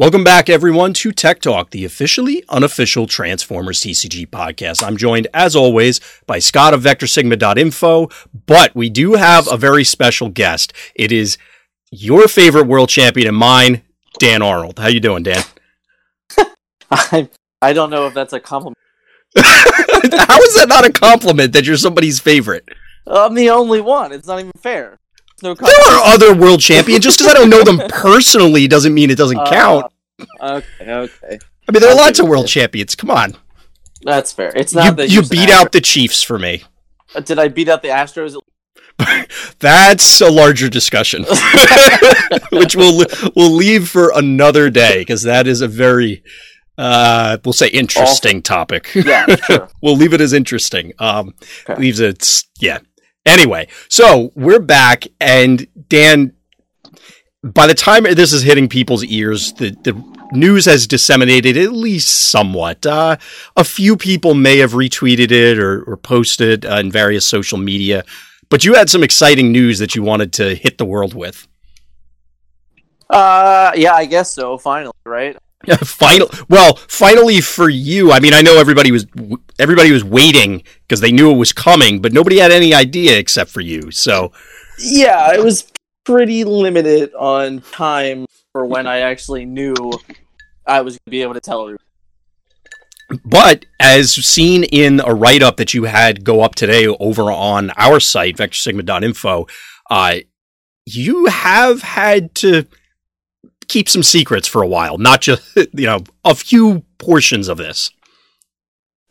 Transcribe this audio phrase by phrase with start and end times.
[0.00, 4.82] Welcome back, everyone, to Tech Talk, the officially unofficial Transformers TCG podcast.
[4.82, 8.08] I'm joined, as always, by Scott of VectorSigma.info,
[8.46, 10.72] but we do have a very special guest.
[10.94, 11.36] It is
[11.90, 13.82] your favorite world champion and mine,
[14.18, 14.78] Dan Arnold.
[14.78, 15.42] How you doing, Dan?
[16.90, 17.28] I
[17.60, 18.78] I don't know if that's a compliment.
[19.36, 22.66] How is that not a compliment that you're somebody's favorite?
[23.06, 24.12] I'm the only one.
[24.12, 24.98] It's not even fair.
[25.42, 27.04] No there are other world champions.
[27.04, 29.92] Just because I don't know them personally doesn't mean it doesn't uh, count.
[30.40, 31.38] Okay, okay.
[31.68, 32.94] I mean, there are lots of world champions.
[32.94, 33.36] Come on.
[34.02, 34.52] That's fair.
[34.56, 36.64] It's not you, that you beat out the Chiefs for me.
[37.14, 38.36] Uh, did I beat out the Astros?
[39.60, 41.24] That's a larger discussion,
[42.52, 46.22] which we'll we'll leave for another day because that is a very
[46.76, 48.90] uh, we'll say interesting topic.
[48.94, 49.68] Yeah, sure.
[49.82, 50.92] we'll leave it as interesting.
[50.98, 51.34] Um,
[51.68, 51.80] okay.
[51.80, 52.78] leaves it, yeah.
[53.26, 56.32] Anyway, so we're back, and Dan.
[57.42, 59.92] By the time this is hitting people's ears, the the
[60.32, 62.84] news has disseminated at least somewhat.
[62.86, 63.16] Uh,
[63.56, 68.04] a few people may have retweeted it or, or posted uh, in various social media,
[68.48, 71.46] but you had some exciting news that you wanted to hit the world with.
[73.08, 74.56] Uh, yeah, I guess so.
[74.56, 75.36] Finally, right?
[75.84, 78.12] Final, well, finally for you.
[78.12, 79.06] I mean, I know everybody was
[79.58, 83.50] everybody was waiting because they knew it was coming, but nobody had any idea except
[83.50, 83.90] for you.
[83.90, 84.32] So,
[84.78, 85.70] yeah, it was
[86.04, 89.74] pretty limited on time for when I actually knew
[90.66, 91.84] I was going to be able to tell everybody.
[93.24, 97.70] But as seen in a write up that you had go up today over on
[97.76, 99.46] our site, vectorsigma.info,
[99.90, 100.16] uh,
[100.86, 102.66] you have had to
[103.70, 107.92] keep some secrets for a while, not just, you know, a few portions of this.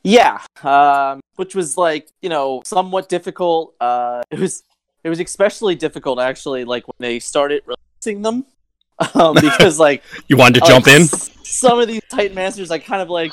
[0.04, 3.76] Yeah, um, which was like, you know, somewhat difficult.
[3.80, 4.64] Uh, it was
[5.04, 8.46] it was especially difficult actually like when they started releasing them
[9.16, 13.02] um, because like you wanted to jump in some of these titan masters i kind
[13.02, 13.32] of like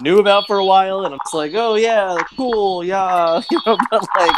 [0.00, 3.76] knew about for a while and i'm just like oh yeah cool yeah you know
[3.90, 4.36] but like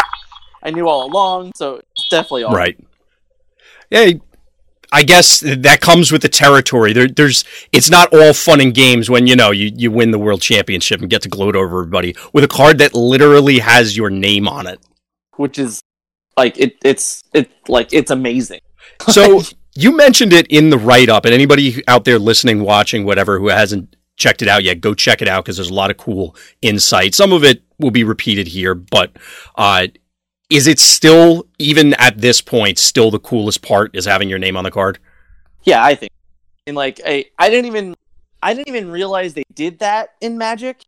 [0.63, 2.79] i knew all along so it's definitely all right
[3.91, 4.13] yeah
[4.93, 6.93] I guess that comes with the territory.
[6.93, 10.19] There, there's, it's not all fun and games when you know you, you win the
[10.19, 14.11] world championship and get to gloat over everybody with a card that literally has your
[14.11, 14.81] name on it,
[15.37, 15.81] which is
[16.37, 18.61] like it, it's it like it's amazing.
[19.09, 19.41] so
[19.75, 23.49] you mentioned it in the write up, and anybody out there listening, watching, whatever, who
[23.49, 26.37] hasn't checked it out yet, go check it out because there's a lot of cool
[26.61, 27.15] insight.
[27.15, 29.11] Some of it will be repeated here, but
[29.57, 29.87] uh,
[30.53, 34.55] is it still even at this point still the coolest part is having your name
[34.57, 34.99] on the card?
[35.65, 36.13] Yeah, I think.
[36.67, 37.97] And like I I didn't even
[38.43, 40.83] I didn't even realize they did that in Magic.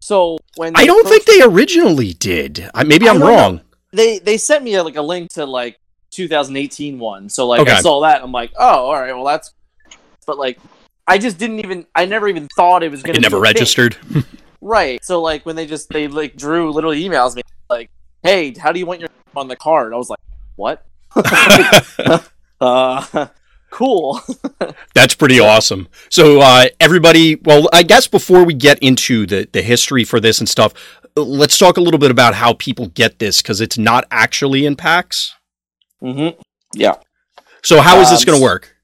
[0.00, 1.26] So when I don't first...
[1.26, 2.70] think they originally did.
[2.74, 3.56] I, maybe I'm wrong.
[3.56, 3.62] Know.
[3.92, 5.78] They they sent me a, like a link to like
[6.12, 7.28] 2018 one.
[7.28, 7.72] So like okay.
[7.72, 9.12] I saw that I'm like, "Oh, all right.
[9.12, 9.52] Well, that's
[10.26, 10.58] but like
[11.06, 13.96] I just didn't even I never even thought it was going to It never registered.
[14.62, 15.04] right.
[15.04, 17.90] So like when they just they like drew literally emails me like
[18.26, 19.92] hey, how do you want your on the card?
[19.92, 20.18] I was like,
[20.56, 20.84] what?
[22.60, 23.26] uh,
[23.70, 24.20] cool.
[24.94, 25.88] That's pretty awesome.
[26.10, 30.40] So, uh, everybody, well, I guess before we get into the, the history for this
[30.40, 30.74] and stuff,
[31.16, 34.76] let's talk a little bit about how people get this because it's not actually in
[34.76, 35.34] packs.
[36.02, 36.40] Mm-hmm.
[36.74, 36.94] Yeah.
[37.62, 38.74] So, how is this um, going to work?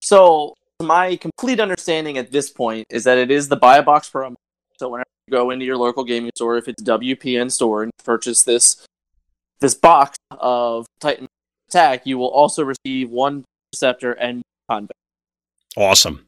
[0.00, 4.08] So, my complete understanding at this point is that it is the buy a box
[4.10, 4.36] promo.
[4.78, 8.86] So, whenever go into your local gaming store if it's WPN store and purchase this
[9.60, 11.26] this box of Titan
[11.68, 14.98] Attack, you will also receive one Perceptor and Convex.
[15.76, 16.26] Awesome.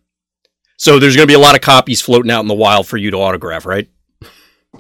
[0.77, 2.97] So there's going to be a lot of copies floating out in the wild for
[2.97, 3.89] you to autograph, right?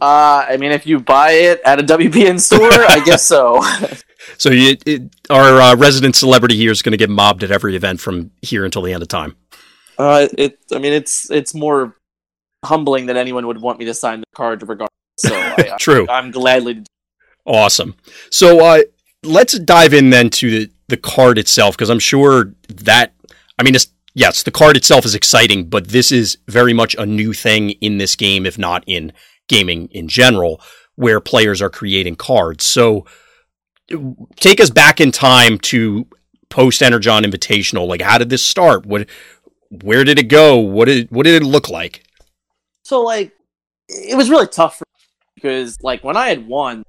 [0.01, 3.62] Uh, I mean, if you buy it at a WPN store, I guess so.
[4.39, 7.75] so you, it, our uh, resident celebrity here is going to get mobbed at every
[7.75, 9.37] event from here until the end of time.
[9.97, 10.59] Uh, it.
[10.73, 11.97] I mean, it's it's more
[12.64, 14.88] humbling that anyone would want me to sign the card regardless.
[15.19, 16.06] So I, true.
[16.08, 16.84] I, am gladly.
[17.44, 17.94] Awesome.
[18.31, 18.82] So uh,
[19.22, 23.14] let's dive in then to the, the card itself because I'm sure that
[23.58, 23.75] I mean,
[24.14, 27.99] yes, the card itself is exciting, but this is very much a new thing in
[27.99, 29.12] this game, if not in
[29.49, 30.61] gaming in general,
[30.94, 32.64] where players are creating cards.
[32.64, 33.06] So
[34.37, 36.06] take us back in time to
[36.50, 37.88] post Energon Invitational.
[37.88, 38.87] Like, how did this start?
[38.87, 39.08] What,
[39.70, 40.56] where did it go?
[40.56, 42.04] What did what did it look like?
[42.88, 43.32] So like,
[43.87, 44.82] it was really tough
[45.35, 46.85] because like when I had won,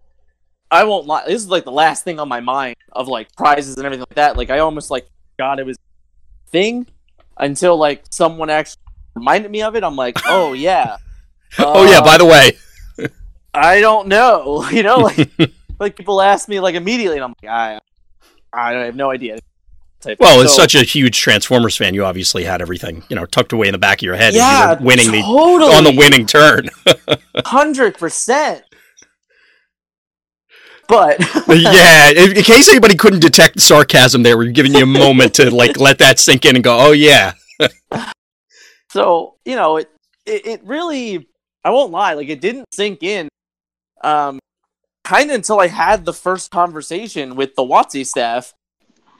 [0.71, 1.25] I won't lie.
[1.25, 4.15] This is like the last thing on my mind of like prizes and everything like
[4.15, 4.37] that.
[4.37, 5.75] Like I almost like forgot it was
[6.51, 6.87] thing
[7.35, 8.81] until like someone actually
[9.13, 9.83] reminded me of it.
[9.83, 10.95] I'm like, oh yeah.
[11.57, 11.99] oh yeah.
[11.99, 13.09] By the um, way,
[13.53, 14.65] I don't know.
[14.71, 15.29] You know, like
[15.81, 17.79] like people ask me like immediately, and I'm like, I
[18.53, 19.37] I have no idea.
[20.19, 23.51] Well, as So- such a huge Transformers fan, you obviously had everything you know tucked
[23.53, 24.33] away in the back of your head.
[24.33, 26.69] yeah, you were winning the totally, on the winning turn.
[27.45, 28.63] hundred percent.
[30.87, 34.87] But yeah, in, in case anybody couldn't detect the sarcasm, there, we're giving you a
[34.87, 37.33] moment to like let that sink in and go, "Oh yeah,
[38.89, 39.89] so you know it,
[40.25, 41.27] it it really
[41.63, 43.27] i won't lie like it didn't sink in
[44.03, 44.39] um
[45.03, 48.53] kind of until i had the first conversation with the watsy staff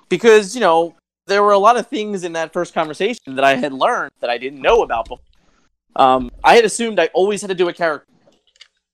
[0.10, 0.96] because you know
[1.28, 4.30] there were a lot of things in that first conversation that i had learned that
[4.30, 5.24] i didn't know about before
[5.96, 8.08] um i had assumed i always had to do a character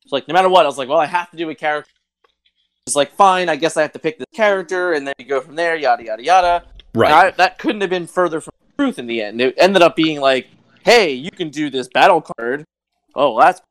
[0.04, 1.92] it's like no matter what i was like well i have to do a character
[2.86, 5.42] it's like fine i guess i have to pick this character and then you go
[5.42, 6.64] from there yada yada yada
[6.96, 9.42] right." I, that couldn't have been further from the truth in the end.
[9.42, 10.48] It ended up being like,
[10.84, 12.66] hey, you can do this battle card.
[13.16, 13.62] Oh, that's.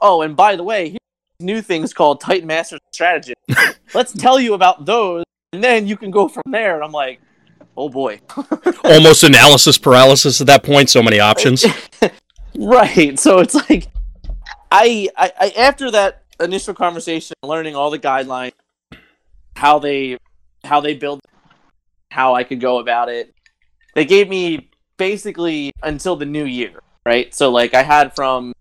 [0.00, 0.98] Oh, and by the way, here's
[1.40, 3.34] new things called Titan Master Strategy.
[3.94, 6.74] Let's tell you about those, and then you can go from there.
[6.74, 7.20] And I'm like,
[7.76, 8.20] oh boy.
[8.84, 10.90] Almost analysis paralysis at that point.
[10.90, 11.64] So many options.
[12.58, 13.18] right.
[13.18, 13.88] So it's like,
[14.70, 18.52] I, I, I after that initial conversation, learning all the guidelines,
[19.56, 20.18] how they,
[20.64, 21.20] how they build,
[22.10, 23.34] how I could go about it.
[23.94, 27.34] They gave me basically until the new year, right?
[27.34, 28.52] So like I had from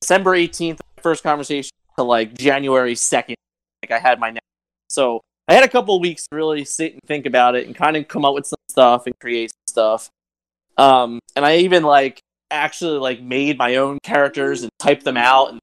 [0.00, 3.34] December 18th first conversation to like January 2nd,
[3.82, 4.46] like I had my next.
[4.88, 7.74] So I had a couple of weeks to really sit and think about it and
[7.74, 10.10] kind of come up with some stuff and create some stuff.
[10.76, 15.50] Um, and I even like actually like made my own characters and typed them out
[15.50, 15.60] and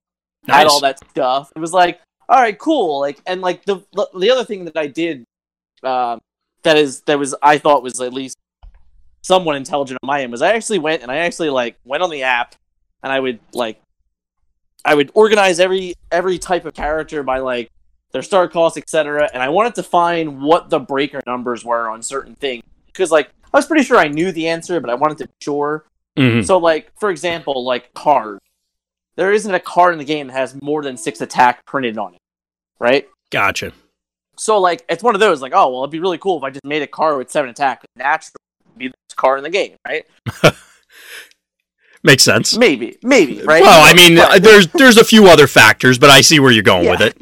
[0.48, 1.52] had all that stuff.
[1.54, 3.00] It was like, all right, cool.
[3.00, 5.24] Like, and like the the other thing that I did,
[5.84, 6.20] um,
[6.64, 8.36] that is that was I thought was at least
[9.22, 12.10] somewhat intelligent on my end was I actually went and I actually like went on
[12.10, 12.54] the app
[13.02, 13.80] and I would like
[14.84, 17.70] I would organize every every type of character by like
[18.16, 19.28] their start cost, etc.
[19.34, 23.28] And I wanted to find what the breaker numbers were on certain things because like
[23.52, 25.84] I was pretty sure I knew the answer, but I wanted to be sure.
[26.18, 26.46] Mhm.
[26.46, 28.38] So, like for example, like card,
[29.16, 32.14] there isn't a card in the game that has more than six attack printed on
[32.14, 32.20] it,
[32.78, 33.06] right?
[33.30, 33.72] Gotcha.
[34.38, 36.48] So, like it's one of those like, oh well, it'd be really cool if I
[36.50, 37.82] just made a card with seven attack.
[37.96, 38.32] Naturally,
[38.78, 40.06] be the best card in the game, right?
[42.02, 42.56] Makes sense.
[42.56, 43.62] Maybe, maybe, right?
[43.62, 46.84] Well, I mean, there's there's a few other factors, but I see where you're going
[46.84, 46.90] Yeah.
[46.92, 47.16] with it.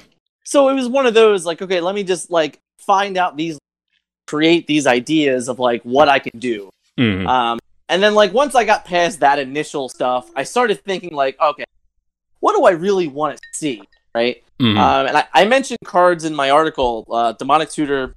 [0.44, 3.58] So it was one of those like, okay, let me just like find out these,
[4.26, 6.70] create these ideas of like what I can do.
[6.98, 7.26] Mhm.
[7.26, 7.58] Um,
[7.88, 11.64] and then like once I got past that initial stuff, I started thinking like, okay,
[12.40, 13.82] what do I really want to see,
[14.14, 14.42] right?
[14.60, 14.78] Mhm.
[14.78, 18.14] Um, and I, I mentioned cards in my article, uh, demonic tutor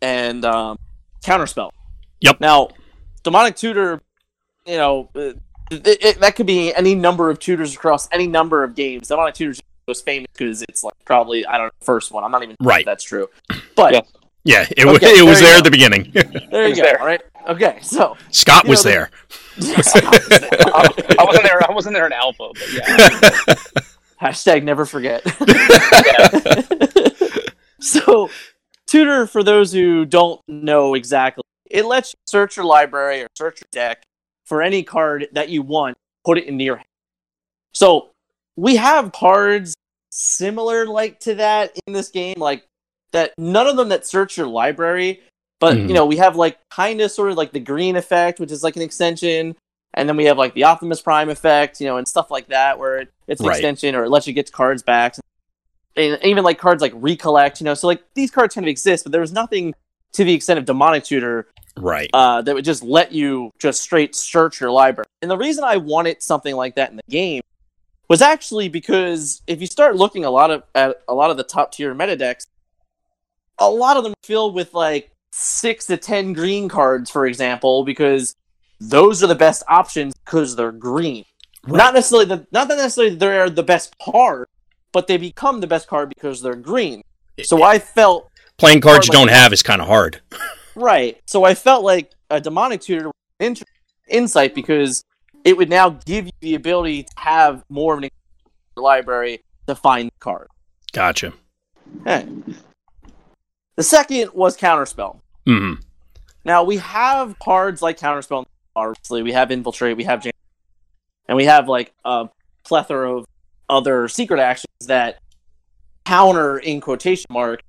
[0.00, 0.78] and um,
[1.22, 1.70] counterspell.
[2.20, 2.40] Yep.
[2.40, 2.68] Now,
[3.22, 4.00] demonic tutor,
[4.66, 5.32] you know, uh,
[5.70, 9.08] it, it, that could be any number of tutors across any number of games.
[9.08, 12.24] Demonic tutor was famous because it's like probably I don't know first one.
[12.24, 12.84] I'm not even sure if Right.
[12.86, 13.28] That's true,
[13.76, 14.00] but Yeah.
[14.44, 16.10] yeah, it, w- okay, it was there there at the beginning.
[16.50, 16.82] there you go.
[16.82, 17.00] there.
[17.00, 17.20] All right.
[17.48, 17.78] Okay.
[17.82, 19.10] So Scott was know, there.
[19.60, 20.88] I,
[21.18, 21.70] I wasn't there.
[21.70, 23.54] I wasn't there in alpha, but yeah.
[24.20, 25.22] Hashtag never forget.
[27.80, 28.30] so,
[28.86, 33.60] Tutor, for those who don't know exactly, it lets you search your library or search
[33.60, 34.02] your deck
[34.46, 36.86] for any card that you want, put it into your hand.
[37.72, 38.10] So,
[38.56, 39.74] we have cards
[40.14, 42.64] similar like to that in this game, like
[43.12, 45.20] that none of them that search your library,
[45.60, 45.88] but Mhm.
[45.88, 48.62] you know, we have like kind of sort of like the green effect, which is
[48.62, 49.56] like an extension,
[49.94, 52.78] and then we have like the Optimus Prime effect, you know, and stuff like that,
[52.78, 53.56] where it, it's an Right.
[53.56, 55.16] extension or it lets you get cards back.
[55.96, 59.04] And even like cards like recollect, you know, so like these cards kind of exist,
[59.04, 59.74] but there was nothing
[60.12, 62.10] to the extent of demonic tutor Right.
[62.12, 65.06] uh, that would just let you just straight search your library.
[65.22, 67.42] And the reason I wanted something like that in the game
[68.08, 71.44] was actually because if you start looking a lot of at a lot of the
[71.44, 72.46] top tier meta decks,
[73.58, 78.36] a lot of them fill with like six to ten green cards, for example, because
[78.80, 81.24] those are the best options because they're green.
[81.66, 81.78] Right.
[81.78, 84.48] Not necessarily the not that necessarily they're the best card,
[84.92, 87.02] but they become the best card because they're green.
[87.42, 90.20] So I felt Playing cards you like- don't have is kind of hard.
[90.76, 91.20] Right.
[91.26, 93.56] So I felt like a demonic tutor was an
[94.08, 95.04] insight because
[95.44, 98.10] it would now give you the ability to have more of an
[98.76, 100.48] library to find the card.
[100.92, 101.32] Gotcha.
[102.00, 102.26] Okay.
[103.76, 105.20] The second was counterspell.
[105.46, 105.74] hmm
[106.44, 108.46] Now we have cards like counterspell.
[108.76, 110.32] Obviously, we have infiltrate, we have jam,
[111.28, 112.28] and we have like a
[112.64, 113.26] plethora of
[113.68, 115.18] other secret actions that
[116.04, 117.60] counter in quotation mark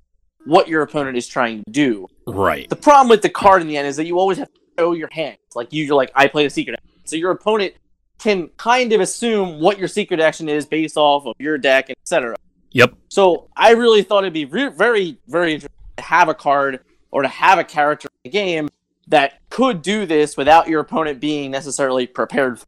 [0.44, 2.06] what your opponent is trying to do.
[2.26, 2.68] Right.
[2.68, 4.92] The problem with the card in the end is that you always have to show
[4.92, 5.36] your hand.
[5.54, 6.95] Like you- you're like, I played a secret action.
[7.08, 7.74] So your opponent
[8.18, 12.36] can kind of assume what your secret action is based off of your deck, etc.
[12.70, 12.94] Yep.
[13.08, 17.22] So I really thought it'd be re- very, very interesting to have a card or
[17.22, 18.68] to have a character in the game
[19.08, 22.60] that could do this without your opponent being necessarily prepared.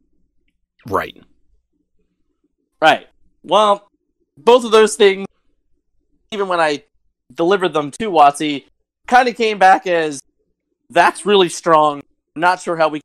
[0.87, 1.21] Right.
[2.81, 3.07] Right.
[3.43, 3.89] Well,
[4.37, 5.27] both of those things,
[6.31, 6.83] even when I
[7.35, 8.65] delivered them to Watsy,
[9.07, 10.21] kind of came back as
[10.89, 12.01] that's really strong.
[12.35, 13.01] I'm not sure how we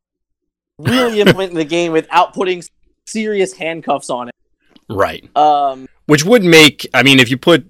[0.79, 2.63] really implement the game without putting
[3.05, 4.35] serious handcuffs on it.
[4.89, 5.35] Right.
[5.35, 7.65] Um, Which would make, I mean, if you put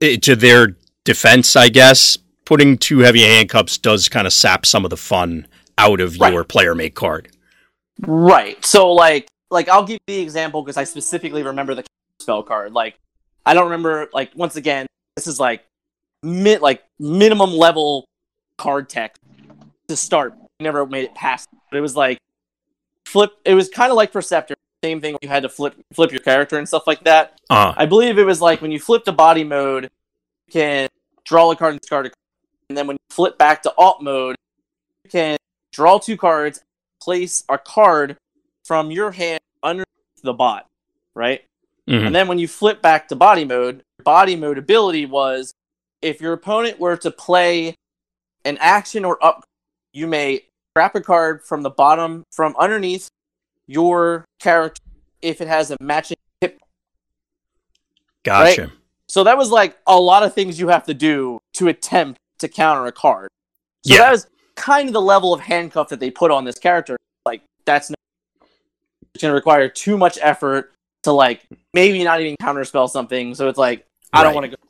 [0.00, 4.84] it to their defense, I guess, putting too heavy handcuffs does kind of sap some
[4.84, 5.46] of the fun
[5.78, 6.32] out of Right.
[6.32, 7.28] your player make card.
[8.00, 8.62] Right.
[8.64, 11.84] So like like I'll give the example because I specifically remember the
[12.20, 12.72] spell card.
[12.72, 12.98] Like
[13.44, 14.86] I don't remember like once again
[15.16, 15.64] this is like
[16.22, 18.04] mid like minimum level
[18.58, 19.16] card tech
[19.88, 20.34] to start.
[20.60, 21.48] Never made it past.
[21.70, 22.18] But it was like
[23.06, 23.32] flip.
[23.44, 24.54] It was kind of like Perceptor.
[24.84, 25.16] Same thing.
[25.22, 27.40] You had to flip flip your character and stuff like that.
[27.50, 30.88] Uh, I believe it was like when you flip to body mode, you can
[31.24, 32.16] draw a card and discard a card.
[32.68, 34.36] And then when you flip back to alt mode,
[35.04, 35.36] you can
[35.72, 36.60] draw two cards,
[37.02, 38.16] place a card
[38.64, 39.86] from your hand underneath
[40.22, 40.66] the bot,
[41.14, 41.42] right?
[41.88, 42.06] mhm.
[42.06, 45.52] And then when you flip back to body mode, body mode ability was
[46.02, 47.74] if your opponent were to play
[48.44, 49.44] an action or up,
[49.92, 50.44] you may
[50.76, 53.08] grab a card from the bottom, from underneath
[53.66, 54.82] your character
[55.22, 56.58] if it has a matching hit
[58.22, 58.70] Gotcha.
[59.08, 62.48] So that was like a lot of things you have to do to attempt to
[62.48, 63.30] counter a card.
[63.86, 64.00] So Yeah.
[64.00, 66.98] that was kind of the level of handcuff that they put on this character.
[67.24, 67.96] Like that's not,
[69.14, 73.34] it's going to require too much effort to like maybe not even counterspell something.
[73.34, 74.62] So it's like I don't want to go.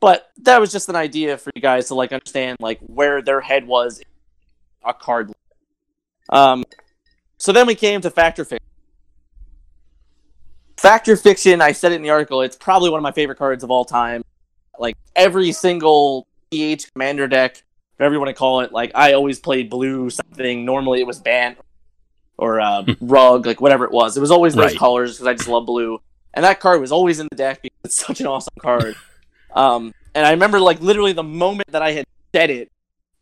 [0.00, 3.40] But that was just an idea for you guys to like understand like where their
[3.40, 4.02] head was
[4.84, 5.32] a card.
[6.28, 6.64] Um,
[7.38, 8.58] so then we came to Fact or Fiction.
[10.76, 13.62] Factor fiction, I said it in the article, it's probably one of my favorite cards
[13.62, 14.24] of all time.
[14.78, 17.62] Like every single EDH commander deck,
[17.96, 20.64] whatever you want to call it, like I always played blue something.
[20.64, 21.58] Normally it was Bant
[22.36, 24.16] or uh, rug, like whatever it was.
[24.16, 24.76] It was always those Right.
[24.78, 26.00] colors because I just love blue.
[26.34, 28.96] And that card was always in the deck because it's such an awesome card.
[29.54, 32.70] um, and I remember like literally the moment that I had said it,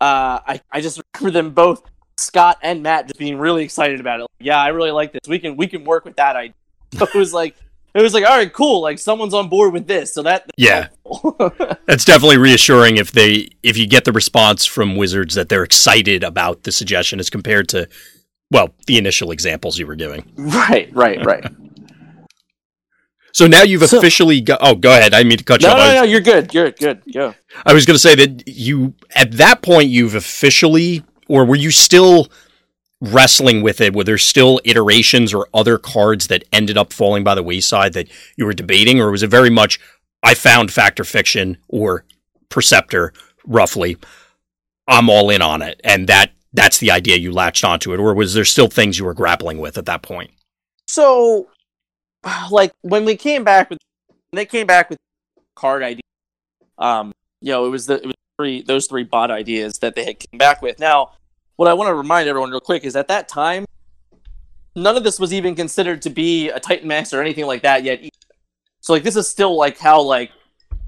[0.01, 1.83] uh, I, I just remember them both,
[2.17, 4.23] Scott and Matt, just being really excited about it.
[4.23, 5.29] Like, yeah, I really like this.
[5.29, 6.55] We can we can work with that idea.
[6.95, 7.57] So it was like
[7.95, 8.81] it was like all right, cool.
[8.81, 10.15] Like someone's on board with this.
[10.15, 10.89] So that that's Yeah.
[11.87, 16.23] That's definitely reassuring if they if you get the response from Wizards that they're excited
[16.23, 17.89] about the suggestion as compared to
[18.51, 20.31] well, the initial examples you were giving.
[20.37, 21.45] right, right, right.
[23.33, 25.15] So now you've So- officially got Oh, go ahead.
[25.15, 25.81] I didn't mean to cut you No, off.
[25.81, 26.05] I no, was- no.
[26.13, 26.55] You're good.
[26.55, 27.03] You're good.
[27.13, 27.35] Go.
[27.65, 31.71] I was going to say that you, at that point, you've officially, or were you
[31.71, 32.29] still
[33.01, 33.95] wrestling with it?
[33.95, 38.09] Were there still iterations or other cards that ended up falling by the wayside that
[38.37, 39.01] you were debating?
[39.01, 39.79] Or was it very much,
[40.23, 42.05] I found Fact or Fiction or
[42.49, 43.13] Perceptor,
[43.47, 43.97] roughly,
[44.89, 45.81] I'm all in on it.
[45.85, 48.01] And that that's the idea you latched onto it.
[48.01, 50.33] Or was there still things you were grappling with at that point?
[50.89, 51.47] So,
[52.51, 53.79] like when we came back with,
[54.33, 54.99] they came back with
[55.57, 56.03] card idea.
[56.79, 60.05] Um, you know, it was the it was three those three bot ideas that they
[60.05, 60.79] had came back with.
[60.79, 61.13] Now,
[61.57, 63.65] what I want to remind everyone real quick is at that time,
[64.77, 67.85] none of this was even considered to be a Titan Max or anything like that
[67.85, 68.01] yet.
[68.01, 68.11] either.
[68.81, 70.31] So like this is still like how like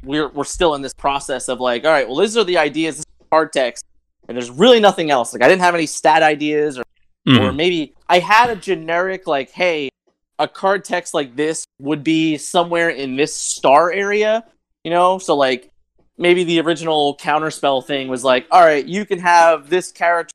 [0.03, 2.97] we're we're still in this process of like, all right, well these are the ideas,
[2.97, 3.85] this is card text,
[4.29, 5.33] and there's really nothing else.
[5.33, 6.83] Like I didn't have any stat ideas or
[7.27, 7.57] or Mhm.
[7.57, 9.91] maybe I had a generic like, hey,
[10.43, 14.45] a card text like this would be somewhere in this star area,
[14.83, 15.19] you know?
[15.19, 15.71] So like
[16.19, 20.35] maybe the original counterspell thing was like, all right, you can have this character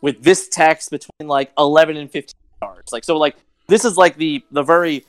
[0.00, 2.84] with this text between like 11 and 15 stars.
[2.92, 5.04] Like so like this is like the the very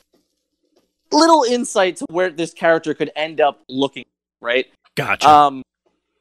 [1.12, 4.06] little insight to where this character could end up looking,
[4.42, 4.66] right?
[4.96, 5.30] Gotcha.
[5.30, 5.62] Um,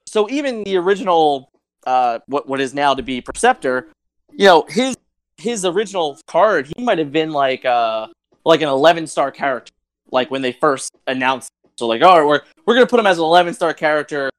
[0.06, 1.50] so even the original,
[1.86, 3.88] uh, what what is now to be Perceptor,
[4.32, 4.96] you know, his
[5.36, 8.08] his original card, he might have been like uh
[8.44, 9.72] like an eleven star character,
[10.10, 11.50] like when they first announced.
[11.64, 11.70] It.
[11.78, 14.30] So like, oh, we're we're gonna put him as an eleven star character,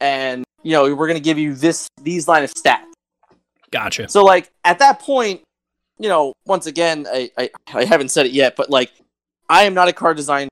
[0.00, 2.84] and you know, we're gonna give you this these line of stats.
[3.70, 4.08] gotcha.
[4.08, 5.42] So like at that point,
[5.98, 8.92] you know, once again, I, I I haven't said it yet, but like
[9.48, 10.48] I am not a card design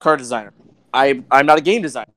[0.00, 0.52] card designer.
[0.92, 2.12] I I'm not a game designer.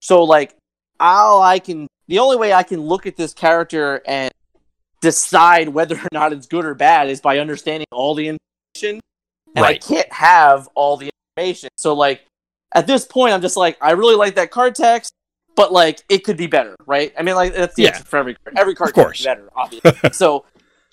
[0.00, 0.54] So like
[1.00, 4.32] all I can the only way I can look at this character and
[5.00, 9.00] decide whether or not it's good or bad is by understanding all the information.
[9.56, 11.70] And I can't have all the information.
[11.76, 12.24] So like
[12.74, 15.12] at this point I'm just like I really like that card text,
[15.56, 17.12] but like it could be better, right?
[17.18, 17.90] I mean like that's the Yeah.
[17.90, 18.58] answer for every card.
[18.58, 19.18] Every card Of could course.
[19.18, 19.92] be better, obviously.
[20.12, 20.44] so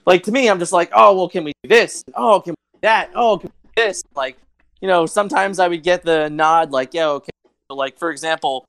[0.06, 2.04] like to me I'm just like, oh well can we do this?
[2.16, 3.12] Oh can we do that?
[3.16, 4.04] Oh can we do this?
[4.16, 4.38] Like,
[4.82, 7.32] you know, sometimes I would get the nod like, yeah, okay.
[7.70, 8.66] So, like for example,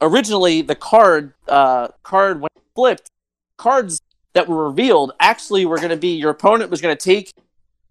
[0.00, 3.08] originally the card uh card when flipped
[3.56, 4.00] cards
[4.34, 7.32] that were revealed actually were going to be your opponent was going to take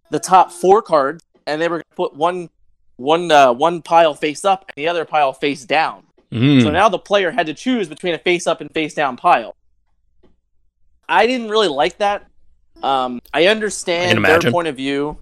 [0.10, 2.50] the top four cards and they were going to put one
[2.98, 6.03] one uh, one pile face up and the other pile face down.
[6.32, 6.62] Mm.
[6.62, 9.56] So now the player had to choose between a face up and face down pile.
[11.08, 12.27] I didn't really like that.
[12.84, 15.17] Um, I I understand their point of view,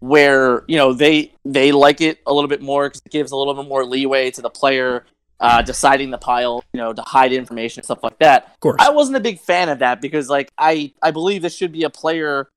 [0.00, 3.36] where you know they they like it a little bit more because it gives a
[3.36, 5.04] little bit more leeway to the player
[5.40, 8.46] uh, deciding the pile, you know, to hide information and stuff like that.
[8.54, 8.76] of course.
[8.80, 11.84] I wasn't a big fan of that because like I I believe this should be
[11.84, 12.48] a player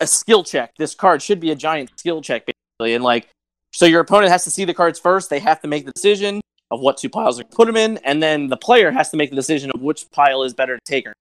[0.00, 0.76] a skill check.
[0.76, 3.28] This card should be a giant skill check basically, and like
[3.72, 5.30] so your opponent has to see the cards first.
[5.30, 8.22] They have to make the decision of what two piles to put them in, and
[8.22, 11.06] then the player has to make the decision of which pile is better to take.
[11.06, 11.14] Or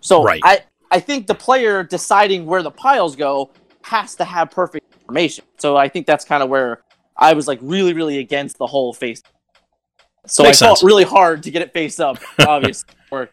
[0.00, 0.40] so Right.
[0.44, 3.50] I I think the player deciding where the piles go
[3.82, 5.44] has to have perfect information.
[5.58, 6.82] So I think that's kind of where
[7.16, 9.22] I was like really really against the whole face.
[10.26, 12.94] So Makes I fought really hard to get it face up, obviously.
[13.10, 13.28] or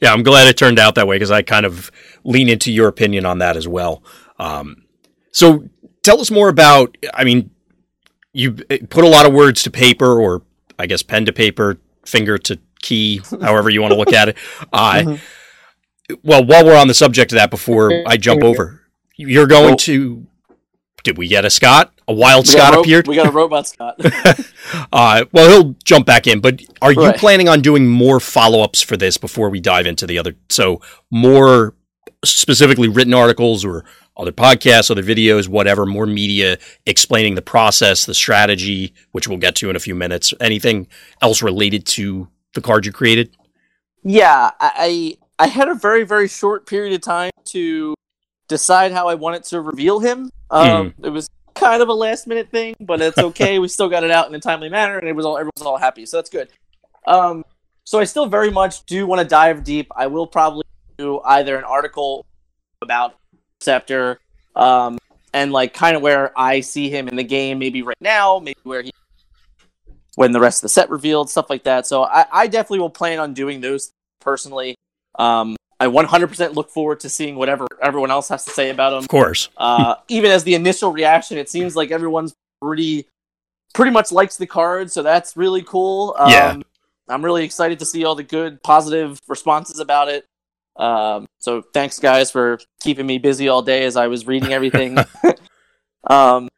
[0.00, 1.90] Yeah, I'm glad it turned out that way because I kind of
[2.24, 4.02] lean into your opinion on that as well.
[4.38, 4.84] Um,
[5.30, 5.68] so
[6.02, 6.96] tell us more about.
[7.14, 7.50] I mean,
[8.32, 10.42] you uh, put a lot of words to paper, or
[10.78, 14.36] I guess pen to paper, finger to key, however you want to look at it.
[14.72, 15.20] Uh, Mhm.
[16.24, 18.82] Well, while we're on the subject of that, before I jump over,
[19.16, 20.26] you're going to.
[21.02, 21.92] Did we get a Scott?
[22.08, 23.06] A wild We Scott ro- appeared.
[23.08, 24.00] We got a robot Scott.
[24.92, 28.80] Uh, well, he'll jump back in, but are you planning on doing more follow ups
[28.80, 30.34] for this before we dive into the other?
[30.48, 30.80] So,
[31.10, 31.74] more
[32.24, 33.84] specifically written articles or
[34.16, 39.54] other podcasts, other videos, whatever, more media explaining the process, the strategy, which we'll get
[39.56, 40.32] to in a few minutes.
[40.40, 40.86] Anything
[41.20, 43.34] else related to the card you created?
[44.04, 47.94] yeah, I I had a very very short period of time to
[48.48, 50.30] decide how I wanted to reveal him.
[50.52, 53.58] Um, It was kind of a last minute thing, but it's okay.
[53.58, 55.66] we still got it out in a timely manner, and it was all everyone was
[55.66, 56.48] all happy, so that's good.
[57.06, 57.44] Um,
[57.84, 59.90] so I still very much do want to dive deep.
[59.96, 60.64] I will probably
[60.98, 62.24] do either an article
[62.80, 63.16] about
[63.60, 64.20] Scepter,
[64.54, 64.98] um,
[65.32, 68.58] and like kind of where I see him in the game, maybe right now, maybe
[68.62, 68.92] where he
[70.14, 71.86] when the rest of the set revealed, stuff like that.
[71.86, 74.76] So I, I definitely will plan on doing those personally.
[75.18, 79.00] Um, I 100% look forward to seeing whatever everyone else has to say about him.
[79.00, 79.48] Of course.
[79.56, 83.08] Uh, even as the initial reaction, it seems like everyone's pretty
[83.74, 86.14] pretty much likes the card, so that's really cool.
[86.18, 86.56] Um, Yeah.
[87.08, 90.24] I'm really excited to see all the good, positive responses about it.
[90.76, 94.96] Um, so thanks, guys, for keeping me busy all day as I was reading everything.
[96.08, 96.48] um,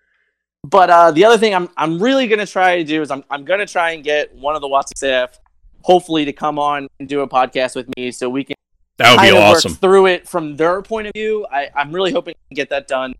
[0.64, 3.46] but uh, the other thing I'm I'm really gonna try to do is I'm I'm
[3.46, 5.38] gonna try and get one of the Watsy staff,
[5.80, 8.54] hopefully, to come on and do a podcast with me, so we can
[8.98, 9.74] That would be awesome.
[9.74, 11.46] through it from their point of view.
[11.50, 13.14] I, I'm really hoping to get that done,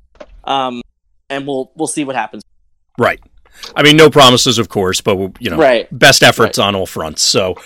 [0.44, 0.82] um,
[1.28, 2.42] and we'll we'll see what happens.
[2.98, 3.20] Right.
[3.74, 5.88] I mean, no promises, of course, but you know, Right.
[5.96, 7.22] best efforts on all fronts.
[7.22, 7.56] So,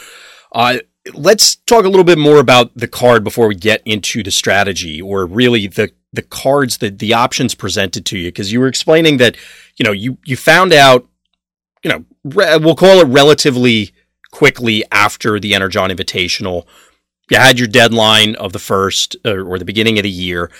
[0.52, 0.78] uh,
[1.14, 5.00] let's talk a little bit more about the card before we get into the strategy,
[5.02, 8.28] or really the the cards, the the options presented to you.
[8.28, 9.36] Because you were explaining that,
[9.76, 11.06] you know, you you found out,
[11.84, 13.92] you know, re- we'll call it relatively
[14.30, 16.64] quickly after the Energon Invitational.
[17.30, 20.50] You had your deadline of the first or, or the beginning of the year,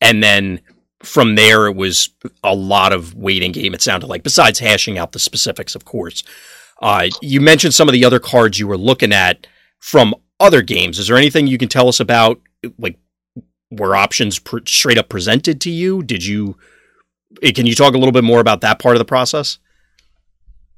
[0.00, 0.60] and then
[1.02, 2.10] from there it was
[2.44, 3.74] a lot of waiting game.
[3.74, 6.22] It sounded like, besides hashing out the specifics, of course.
[6.80, 9.46] Uh, you mentioned some of the other cards you were looking at
[9.78, 10.98] from other games.
[10.98, 12.40] Is there anything you can tell us about,
[12.78, 12.98] like,
[13.70, 16.02] were options pr- straight up presented to you?
[16.02, 16.56] Did you?
[17.42, 19.58] eh, Can you talk a little bit more about that part of the process?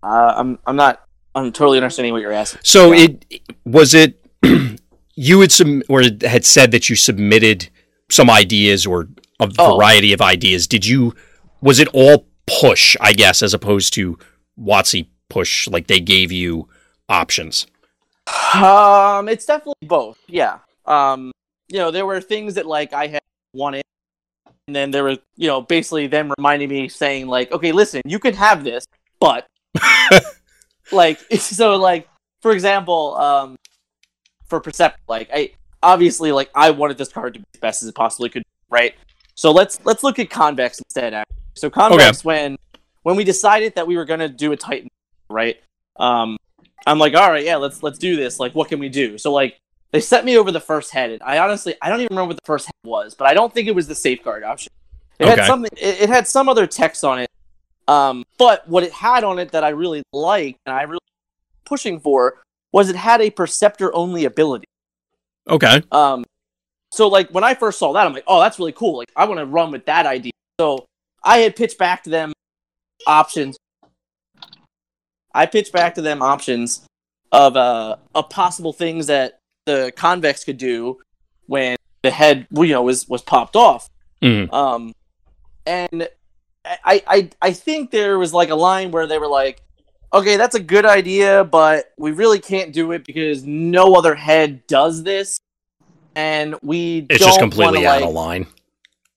[0.02, 1.00] Uh, I'm I'm not
[1.34, 2.60] I'm totally understanding what you're asking.
[2.62, 3.24] So it
[3.64, 4.20] was it
[5.16, 7.68] you had some or had said that you submitted
[8.10, 9.08] some ideas or
[9.40, 9.76] a Oh.
[9.76, 10.66] variety of ideas.
[10.66, 11.14] Did you?
[11.60, 12.96] Was it all push?
[13.00, 14.18] I guess as opposed to
[14.58, 16.68] Watsy push, like they gave you
[17.08, 17.66] options.
[18.54, 20.18] Um, it's definitely both.
[20.28, 20.58] Yeah.
[20.86, 21.32] Um,
[21.68, 23.20] you know, there were things that like I had
[23.54, 23.82] wanted,
[24.68, 28.18] and then there was you know basically them reminding me saying like, okay, listen, you
[28.18, 28.84] can have this,
[29.20, 29.46] but
[30.92, 32.08] like so like
[32.42, 33.56] for example, um,
[34.48, 35.52] for Percept, like I
[35.82, 38.94] obviously like I wanted this card to be as best as it possibly could, right?
[39.34, 41.14] So let's let's look at Convex instead.
[41.14, 41.36] Actually.
[41.54, 42.56] So Convex when
[43.02, 44.88] when we decided that we were gonna do a Titan,
[45.28, 45.60] right?
[45.96, 46.36] Um,
[46.86, 48.38] I'm like, all right, yeah, let's let's do this.
[48.38, 49.18] Like, what can we do?
[49.18, 49.58] So like,
[49.92, 51.10] they set me over the first head.
[51.10, 53.52] And I honestly, I don't even remember what the first head was, but I don't
[53.52, 54.72] think it was the safeguard option.
[55.18, 55.36] It Okay.
[55.40, 55.70] had something.
[55.76, 57.30] It, it had some other text on it.
[57.86, 61.00] Um, but what it had on it that I really liked and I really
[61.64, 62.42] pushing for
[62.74, 64.66] was it had a perceptor only ability.
[65.48, 65.80] Okay.
[65.92, 66.24] Um,
[66.90, 68.98] so like when I first saw that, I'm like, oh, that's really cool.
[68.98, 70.32] Like I want to run with that idea.
[70.58, 70.84] So
[71.22, 72.32] I had pitched back to them
[73.06, 73.56] options.
[75.32, 76.84] I pitched back to them options
[77.30, 80.98] of uh of possible things that the convex could do
[81.46, 83.88] when the head you know was was popped off.
[84.20, 84.52] Mhm.
[84.52, 84.92] Um,
[85.64, 86.08] and
[86.64, 89.62] I, I I think there was like a line where they were like,
[90.14, 94.66] okay, that's a good idea, but we really can't do it because no other head
[94.66, 95.38] does this,
[96.14, 98.46] and we It's don't just completely wanna, out like, of line.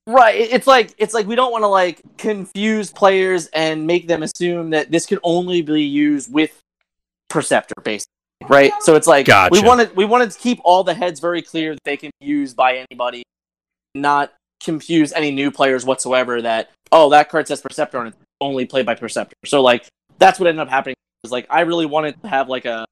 [0.08, 0.36] Right.
[0.36, 4.70] It's like it's like we don't want to like confuse players and make them assume
[4.70, 6.58] that this can only be used with
[7.30, 8.14] Perceptor, basically.
[8.48, 8.72] Right.
[8.80, 9.52] So it's like Gotcha.
[9.52, 12.28] we wanted we wanted to keep all the heads very clear that they can be
[12.28, 13.24] used by anybody,
[13.96, 14.34] not
[14.64, 16.42] confuse any new players whatsoever.
[16.42, 19.36] That oh that card says Perceptor and it's only played by Perceptor.
[19.46, 20.96] So like that's what ended up happening.
[21.24, 22.86] Was like I really wanted to have like a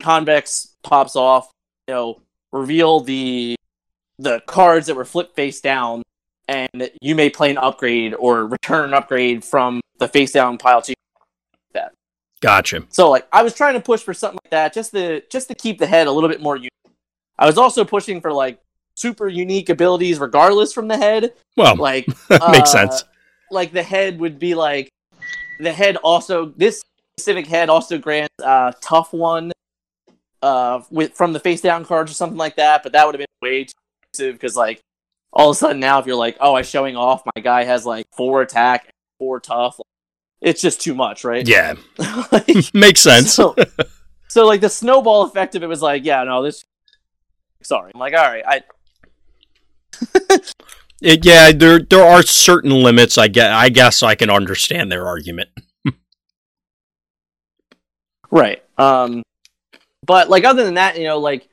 [0.00, 1.50] convex pops off,
[1.88, 2.20] you know,
[2.52, 3.56] reveal the
[4.18, 6.02] the cards that were flipped face down
[6.48, 10.82] and you may play an upgrade or return an upgrade from the face down pile
[10.82, 10.94] to
[11.72, 11.92] that.
[12.40, 12.84] Gotcha.
[12.90, 15.54] so like I was trying to push for something like that just to just to
[15.54, 16.70] keep the head a little bit more unique.
[17.38, 18.60] I was also pushing for like
[18.94, 21.32] super unique abilities regardless from the head.
[21.56, 23.04] Well, Like makes uh, sense.
[23.50, 24.91] Like the head would be like
[25.62, 26.82] the head also this
[27.18, 29.52] specific head also grants uh tough one
[30.42, 33.20] uh with from the face down cards or something like that, but that would have
[33.20, 34.80] been way too expensive because like
[35.32, 37.86] all of a sudden now if you're like, oh, I'm showing off my guy has
[37.86, 39.78] like four attack, four tough,
[40.40, 41.46] it's just too much, right?
[41.46, 41.74] Yeah,
[42.32, 43.32] Like, makes sense.
[43.32, 43.54] so,
[44.28, 46.64] so like the snowball effect of it was like, yeah, no, this.
[47.62, 48.62] Sorry, I'm like, all right, I
[51.02, 53.18] It- yeah, there there are certain limits.
[53.18, 53.50] I get.
[53.52, 55.50] I guess I can understand their argument.
[58.30, 58.62] right.
[58.78, 59.22] Um,
[60.06, 61.48] but like other than that, you know, like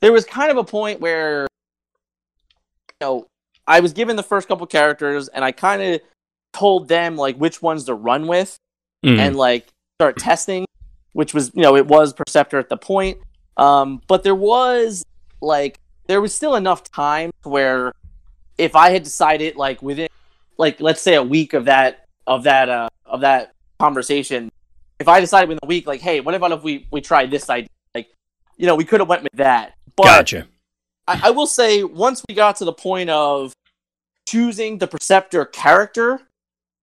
[0.00, 1.42] there was kind of a point where,
[2.90, 3.26] you know,
[3.66, 6.00] I was given the first couple characters, and I kind of
[6.52, 8.56] told them like which ones to run with,
[9.04, 9.18] Mhm.
[9.18, 9.66] and like
[9.98, 10.66] start testing,
[11.12, 13.18] which was you know it was Perceptor at the point.
[13.56, 15.04] Um, but there was
[15.40, 17.92] like there was still enough time where
[18.58, 20.08] if I had decided like within
[20.58, 24.50] like let's say a week of that of that uh of that conversation,
[24.98, 27.48] if I decided within a week like hey what about if we we tried this
[27.50, 28.08] idea like
[28.56, 30.46] you know we could have went with that but gotcha.
[31.06, 33.52] I, I will say once we got to the point of
[34.26, 36.20] choosing the Perceptor character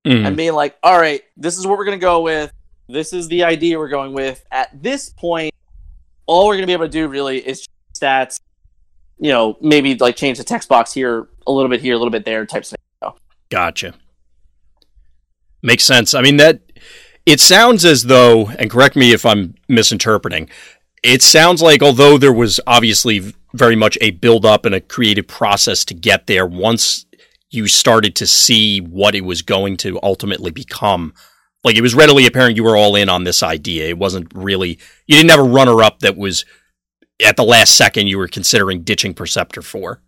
[0.05, 0.25] Mhm.
[0.25, 2.51] and being like, all right, this is what we're going to go with.
[2.89, 4.43] This is the idea we're going with.
[4.51, 5.53] At this point,
[6.25, 8.39] all we're going to be able to do really is stats,
[9.21, 12.12] you know, maybe like change the text box here a little bit here, a little
[12.12, 12.77] bit there type thing.
[13.49, 13.93] Gotcha.
[15.62, 16.13] Makes sense.
[16.13, 16.62] I mean that
[17.25, 20.49] it sounds as though, and correct me if I'm misinterpreting.
[21.03, 25.27] It sounds like although there was obviously very much a build up and a creative
[25.27, 27.05] process to get there, once
[27.51, 31.13] you started to see what it was going to ultimately become,
[31.63, 33.89] like it was readily apparent you were all in on this idea.
[33.89, 36.45] It wasn't really you didn't have a runner up that was
[37.23, 40.01] at the last second you were considering ditching Perceptor for.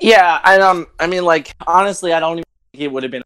[0.00, 3.22] Yeah, I um, I mean, like honestly, I don't even think it would have been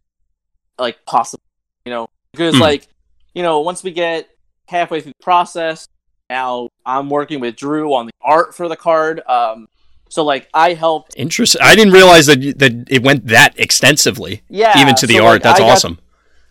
[0.78, 1.42] like possible,
[1.84, 2.60] you know, because Hmm.
[2.60, 2.86] like
[3.34, 4.28] you know, once we get
[4.68, 5.88] halfway through the process,
[6.30, 9.20] now I'm working with Drew on the art for the card.
[9.26, 9.68] Um,
[10.08, 11.60] so like I helped Interesting.
[11.62, 14.42] I didn't realize that that it went that extensively.
[14.48, 15.32] yeah even to the so, art.
[15.34, 15.98] like, That's I got- awesome.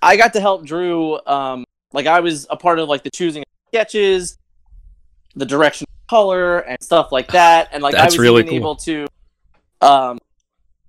[0.01, 1.19] I got to help Drew.
[1.25, 4.37] Um, like I was a part of like the choosing of sketches,
[5.35, 7.69] the direction color, and stuff like that.
[7.71, 8.57] And like I was really even cool.
[8.57, 9.07] able to,
[9.81, 10.19] um,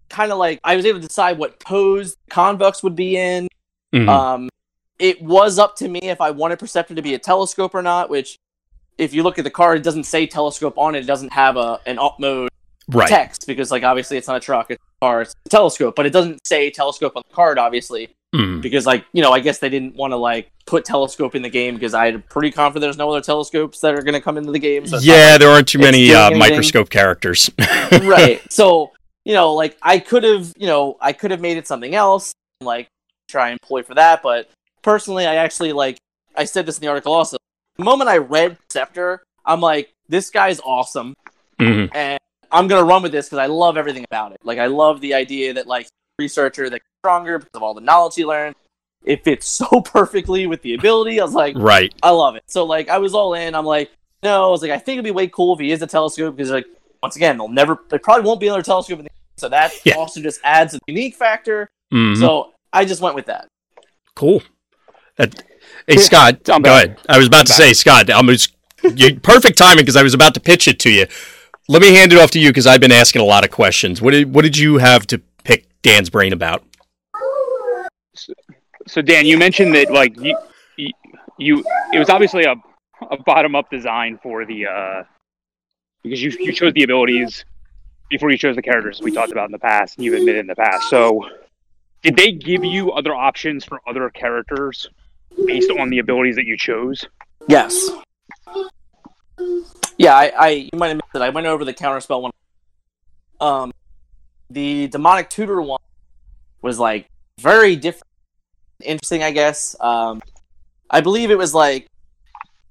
[0.08, 3.48] kind of like I was able to decide what pose Convex would be in.
[3.94, 4.08] Mhm.
[4.08, 4.48] Um,
[4.98, 8.10] it was up to me if I wanted Perceptor to be a telescope or not.
[8.10, 8.38] Which,
[8.98, 11.00] if you look at the card, it doesn't say telescope on it.
[11.00, 12.50] It doesn't have a an alt mode
[12.88, 13.08] right.
[13.08, 16.06] text because like obviously it's not a truck, it's a car, it's a telescope, but
[16.06, 18.60] it doesn't say telescope on the card, obviously Mhm.
[18.62, 21.48] because like you know i guess they didn't want to like put telescope in the
[21.50, 24.52] game because i'm pretty confident there's no other telescopes that are going to come into
[24.52, 27.50] the game so Yeah, there aren't too many uh, microscope characters.
[28.02, 28.92] right so
[29.24, 32.32] you know like i could have you know i could have made it something else
[32.60, 32.88] like
[33.28, 34.48] try and employ for that but
[34.82, 35.98] personally i actually like
[36.36, 37.36] i said this in the article also
[37.76, 41.14] the moment i read scepter i'm like this guy's awesome
[41.60, 41.90] Mhm.
[41.94, 42.18] and
[42.52, 45.00] i'm going to run with this because i love everything about it like i love
[45.00, 45.86] the idea that like
[46.18, 48.56] researcher that stronger because of all the knowledge he learned
[49.04, 51.94] it fits so perfectly with the ability i was like Right.
[52.02, 52.42] I love it.
[52.48, 53.54] So like I was all in.
[53.54, 53.90] I'm like,
[54.24, 56.34] no, I was like, I think it'd be way cool if he is a telescope
[56.36, 56.66] because like
[57.02, 59.94] once again, they'll never they probably won't be another telescope in the so that Yeah.
[59.94, 61.68] also just adds a unique factor.
[61.94, 62.18] Mhm.
[62.18, 63.46] So I just went with that.
[64.16, 64.42] cool.
[65.16, 65.40] That,
[65.86, 66.84] hey Scott, I'm go back.
[66.86, 66.98] ahead.
[67.08, 68.10] I was about to I'm say Scott.
[68.10, 71.06] I'm just you, perfect timing because I was about to pitch it to you.
[71.68, 74.02] Let me hand it off to you because I've been asking a lot of questions.
[74.02, 76.64] What did what did you have to pick Dan's brain about?
[78.86, 80.38] So Dan, you mentioned that like you,
[80.76, 80.90] you,
[81.38, 82.54] you it was obviously a,
[83.10, 85.02] a bottom up design for the uh,
[86.02, 87.44] because you you chose the abilities
[88.10, 90.46] before you chose the characters we talked about in the past, and you've admitted in
[90.46, 90.88] the past.
[90.88, 91.28] So,
[92.02, 94.88] did they give you other options for other characters
[95.44, 97.04] based on the abilities that you chose?
[97.48, 97.90] Yes.
[99.98, 101.22] Yeah, I, I you might have missed it.
[101.22, 102.32] I went over the counterspell one.
[103.40, 103.72] Um,
[104.50, 105.80] the demonic tutor one
[106.62, 107.08] was like
[107.40, 108.05] very different,
[108.82, 109.22] interesting.
[109.22, 109.76] I guess.
[109.80, 110.22] Um,
[110.90, 111.86] I believe it was like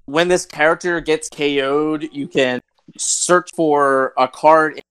[0.06, 2.62] when this character gets KO'd, you can
[2.98, 4.82] search for a card in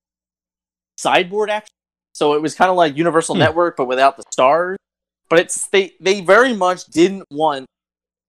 [0.96, 1.72] sideboard action.
[2.12, 3.40] So it was kind of like Universal Hmm.
[3.40, 4.78] Network, but without the stars.
[5.28, 7.66] But it's they they very much didn't want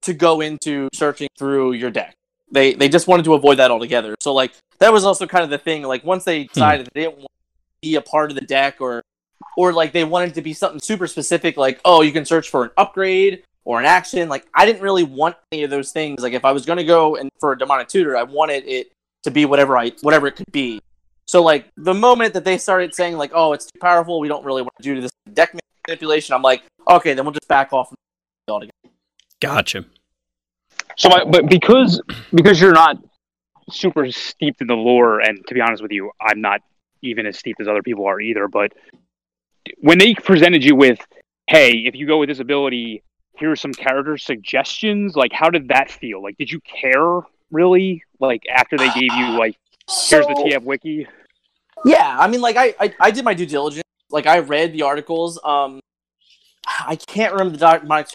[0.04, 2.16] to go into searching through your deck.
[2.52, 4.16] They they just wanted to avoid that altogether.
[4.22, 5.84] So like that was also kind of the thing.
[5.84, 9.02] Like once they decided they didn't want to be a part of the deck, or
[9.58, 12.66] or like they wanted to be something super specific, like oh you can search for
[12.66, 14.30] an upgrade or an action.
[14.30, 16.22] Like I didn't really want any of those things.
[16.22, 18.92] Like if I was going to go and for a demonic tutor, I wanted it
[19.24, 20.82] to be whatever I whatever it could be.
[21.28, 24.46] So like the moment that they started saying like oh it's too powerful, we don't
[24.46, 25.56] really want to do this deck
[25.88, 26.34] manipulation.
[26.34, 27.94] I'm like okay, then we'll just back off
[28.48, 28.72] altogether.
[29.42, 29.86] Gotcha.
[30.98, 32.02] So, my, but because
[32.34, 32.98] because you're not
[33.70, 36.62] super steeped in the lore, and to be honest with you, I'm not
[37.02, 38.48] even as steeped as other people are either.
[38.48, 38.74] But
[39.80, 41.00] when they presented you with,
[41.48, 43.04] "Hey, if you go with this ability,
[43.36, 46.22] here's some character suggestions," like how did that feel?
[46.22, 48.04] Like, did you care really?
[48.20, 49.58] Like after they gave you like,
[49.88, 51.08] here's the TF wiki.
[51.84, 53.84] Yeah, I mean, like I, I, I did my due diligence.
[54.10, 55.40] Like I read the articles.
[55.44, 55.80] Um,
[56.66, 57.84] I can't remember the doc.
[57.84, 58.06] My,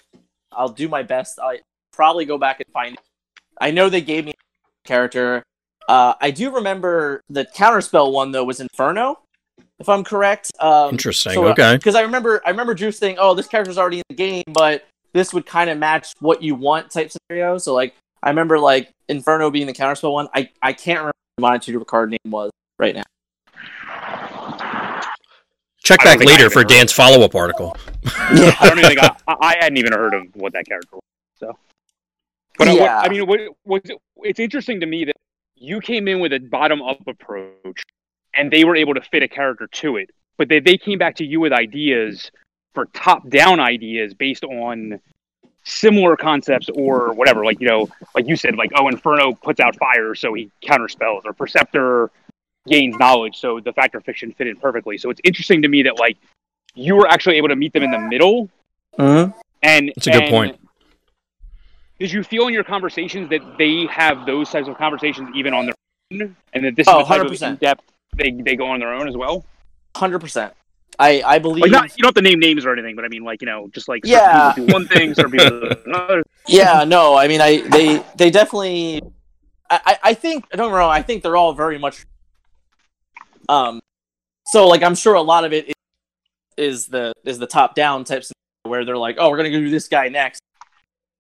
[0.53, 1.39] I'll do my best.
[1.39, 1.61] I
[1.93, 3.01] probably go back and find it.
[3.61, 5.43] I know they gave me a character.
[5.89, 9.21] Uh, I do remember the counterspell one though was Inferno,
[9.81, 10.53] if I'm correct.
[10.61, 11.33] Um, Interesting.
[11.33, 11.77] so, uh, okay.
[11.77, 14.85] Because I remember, I remember Drew saying, "Oh, this character's already in the game, but
[15.13, 17.59] this would kind of match what you want." Type scenario.
[17.59, 20.29] So like, I remember like Inferno being the counterspell one.
[20.35, 23.03] I, I can't remember what my tutor card name was right now.
[25.83, 27.75] Check back later for Dan's follow up article.
[28.05, 28.55] Yeah.
[28.61, 31.03] I don't even think I, I I hadn't even heard of what that character was.
[31.39, 31.59] So,
[32.59, 33.83] but I- what- I, mean, what, what,
[34.19, 35.17] it's interesting to me that
[35.57, 37.83] you came in with a bottom up approach,
[38.35, 40.11] and they were able to fit a character to it.
[40.37, 42.31] But they they came back to you with ideas
[42.75, 45.01] for top down ideas based on
[45.65, 47.45] similar concepts or whatever.
[47.45, 51.25] Like you know, like you said, like oh, Inferno puts out fire, so he counterspells,
[51.25, 52.11] or Perceptor
[52.69, 54.99] gains knowledge, so the fact factor fiction fit in perfectly.
[54.99, 56.17] So it's interesting to me that like
[56.75, 58.49] you were actually able to meet them in the middle
[58.99, 59.35] Mhm.
[59.63, 60.61] and it's a good and point.
[61.99, 65.67] Did you feel in your conversations that they have those types of conversations even on
[65.67, 65.75] their
[66.13, 67.53] own, and that this Oh, is the type of 100%.
[67.53, 67.85] in depth
[68.17, 69.45] they they go on their own as well?
[69.97, 70.53] Hundred percent.
[70.99, 71.63] I I believe.
[71.63, 73.47] Like, not you don't have to name names or anything, but I mean, like you
[73.47, 74.53] know, just like Yeah.
[74.53, 76.23] people do one thing, certain people do another.
[76.47, 77.17] yeah, no.
[77.17, 79.01] I mean, I they they definitely.
[79.71, 80.91] I I- I think don't get me wrong.
[80.91, 82.05] I think they're all very much.
[83.49, 83.81] Um,
[84.47, 85.75] so like I'm sure a lot of it is,
[86.57, 89.59] is the is the top down type scenario where they're like, oh, we're gonna go
[89.61, 90.41] do this guy next.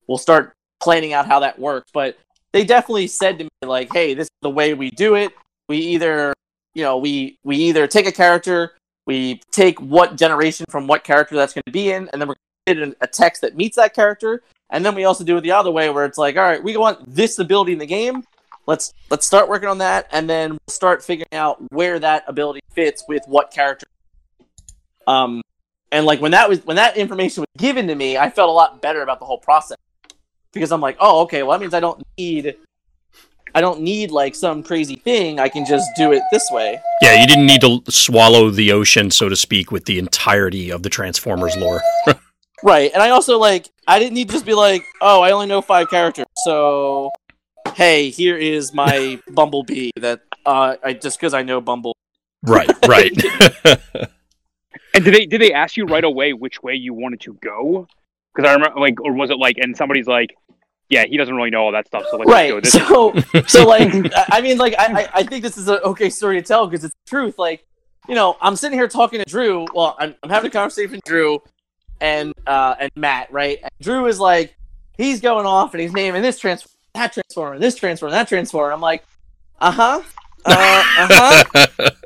[0.06, 2.18] We'll start planning out how that works, but
[2.52, 5.32] they definitely said to me like, hey, this is the way we do it.
[5.68, 6.32] We either
[6.74, 8.72] you know we we either take a character,
[9.06, 12.36] we take what generation from what character that's going to be in, and then we're
[12.66, 15.70] to a text that meets that character, and then we also do it the other
[15.70, 18.24] way where it's like, all right, we want this ability in the game.
[18.66, 22.60] Let's let's start working on that, and then we'll start figuring out where that ability
[22.72, 23.86] fits with what character.
[25.06, 25.42] Um,
[25.90, 28.52] and like when that was when that information was given to me, I felt a
[28.52, 29.78] lot better about the whole process
[30.52, 32.56] because I'm like, oh, okay, well that means I don't need,
[33.54, 35.40] I don't need like some crazy thing.
[35.40, 36.80] I can just do it this way.
[37.02, 40.82] Yeah, you didn't need to swallow the ocean, so to speak, with the entirety of
[40.82, 41.80] the Transformers lore.
[42.62, 45.46] Right, and I also like I didn't need to just be like, oh, I only
[45.46, 47.10] know five characters, so
[47.74, 51.96] hey, here is my Bumblebee that uh, I just because I know Bumble.
[52.42, 53.12] right, right.
[54.92, 57.86] And did they did they ask you right away which way you wanted to go?
[58.34, 60.34] Because I remember, like, or was it like, and somebody's like,
[60.90, 62.72] yeah, he doesn't really know all that stuff, so like, let's go right, this.
[62.72, 66.10] so so like I I mean like I I- I think this is an okay
[66.10, 67.38] story to tell because it's the truth.
[67.38, 67.64] Like
[68.08, 69.66] you know, I'm sitting here talking to Drew.
[69.74, 71.40] Well, I'm, I'm having a conversation with Drew
[72.00, 73.58] and uh and Matt, right?
[73.62, 74.56] And Drew is like,
[74.96, 78.72] he's going off and he's naming this transformer, that transformer, this transformer, that transformer.
[78.72, 79.04] I'm like,
[79.60, 80.02] uh huh,
[80.46, 81.44] uh huh.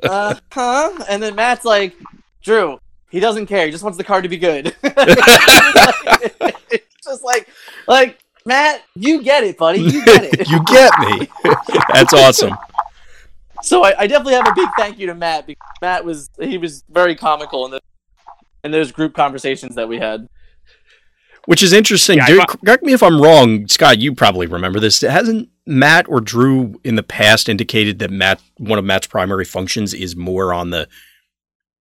[0.03, 1.05] uh huh.
[1.09, 1.95] And then Matt's like,
[2.43, 2.79] Drew,
[3.11, 3.65] he doesn't care.
[3.65, 4.75] He just wants the card to be good.
[4.83, 5.05] it's
[7.05, 7.49] just like,
[7.87, 9.81] like Matt, you get it, buddy.
[9.81, 10.49] You get it.
[10.51, 11.29] you get me.
[11.93, 12.55] That's awesome.
[13.63, 16.59] so I, I definitely have a big thank you to Matt because Matt was he
[16.59, 17.81] was very comical in the
[18.63, 20.29] in those group conversations that we had.
[21.47, 22.19] Which is interesting.
[22.19, 23.99] Yeah, I Dude, fu- correct me if I'm wrong, Scott.
[23.99, 25.01] You probably remember this.
[25.03, 29.93] Hasn't Matt or Drew in the past indicated that Matt one of Matt's primary functions
[29.95, 30.89] is more on the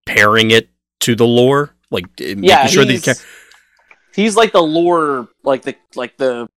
[0.05, 0.69] pairing it
[1.01, 3.15] to the lore, like eh, making Yeah, sure that you he's, can.
[4.15, 6.49] he's like the lore, like the like the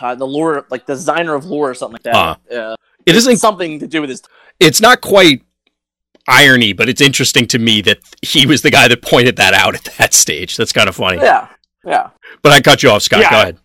[0.00, 2.14] uh, the lore, like the designer of lore or something like that.
[2.14, 2.38] Ah.
[2.54, 3.36] Uh, It isn't.
[3.38, 4.22] something to do with his.
[4.60, 5.42] It's not quite
[6.28, 9.74] irony, but it's interesting to me that he was the guy that pointed that out
[9.74, 10.56] at that stage.
[10.56, 11.18] That's kind of funny.
[11.18, 11.48] Yeah,
[11.84, 12.10] yeah,
[12.42, 13.20] But I cut you off, Scott.
[13.22, 13.30] Yeah.
[13.30, 13.58] Go ahead.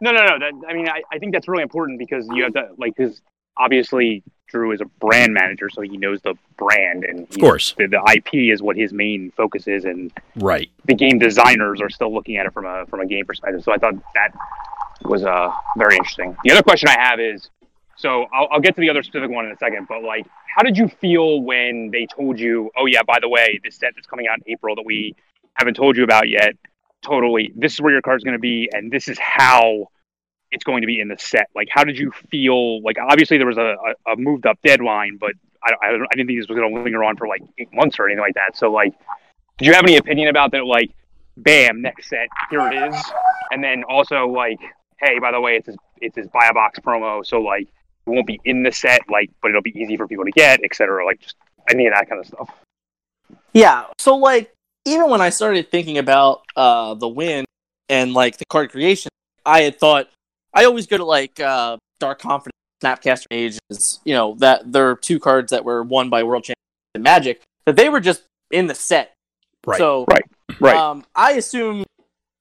[0.00, 0.38] No, no, no.
[0.38, 3.20] That, I mean, I, I think that's really important because you have to like because
[3.56, 7.74] obviously Drew is a brand manager, so he knows the brand and Of course.
[7.78, 10.70] the, the IP is what his main focus is, and Right.
[10.84, 13.62] the game designers are still looking at it from a from a game perspective.
[13.64, 14.32] So I thought that
[15.02, 16.36] was uh, very interesting.
[16.44, 17.50] The other question I have is,
[17.96, 20.62] so I'll, I'll get to the other specific one in a second, but like, how
[20.62, 24.06] did you feel when they told you, oh yeah, by the way, this set that's
[24.06, 25.14] coming out in April that we
[25.54, 26.56] haven't told you about yet,
[27.02, 29.86] totally, this is where your card's going to be, and this is how
[30.50, 31.48] it's going to be in the set.
[31.54, 32.82] Like, how did you feel?
[32.82, 35.32] Like, obviously there was a, a, a moved up deadline, but
[35.62, 37.98] I, I, I didn't think this was going to linger on for like eight months
[37.98, 38.56] or anything like that.
[38.56, 38.94] So like,
[39.58, 40.64] did you have any opinion about that?
[40.66, 40.90] Like,
[41.36, 43.02] bam, next set, here it is,
[43.50, 44.58] and then also like,
[45.00, 47.68] hey, by the way, it's his, it's his buy a box promo, so like,
[48.06, 50.60] it won't be in the set, like, but it'll be easy for people to get,
[50.62, 51.04] etc.
[51.04, 51.36] Like, just
[51.68, 52.50] any of that kind of stuff.
[53.52, 53.86] yeah.
[53.98, 54.52] So like,
[54.84, 57.44] even when I started thinking about uh the win
[57.88, 59.10] and like the card creation,
[59.44, 60.08] I had thought
[60.54, 63.58] I always go to like uh Dark Confidant, Snapcaster Mage,
[64.04, 66.56] you know that there are two cards that were won by World Champions
[66.94, 69.12] and Magic that they were just in the set.
[69.66, 69.78] Right.
[69.78, 70.22] So Right.
[70.60, 70.76] Right.
[70.76, 71.84] Um, I assume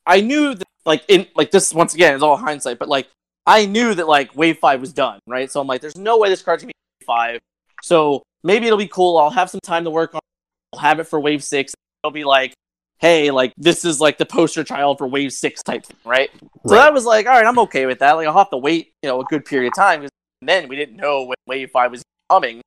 [0.06, 3.08] I knew that like in like this once again is all hindsight, but like
[3.46, 5.52] I knew that like Wave Five was done, right?
[5.52, 7.40] So I'm like, there's no way this card's gonna be Wave Five.
[7.82, 9.18] So maybe it'll be cool.
[9.18, 10.20] I'll have some time to work on.
[10.20, 10.76] it.
[10.76, 11.74] I'll have it for Wave Six.
[12.04, 12.54] It'll be like,
[13.00, 16.30] hey, like this is like the poster child for Wave Six type thing, right?
[16.68, 18.14] So that was like, all right, I'm okay with that.
[18.14, 20.76] Like I'll have to wait, you know, a good period of time because then we
[20.76, 22.62] didn't know when Wave Five was coming,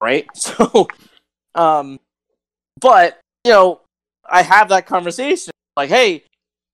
[0.00, 0.26] right?
[0.34, 0.88] So,
[1.54, 2.00] um,
[2.80, 3.80] but you know,
[4.24, 6.24] I have that conversation like, hey,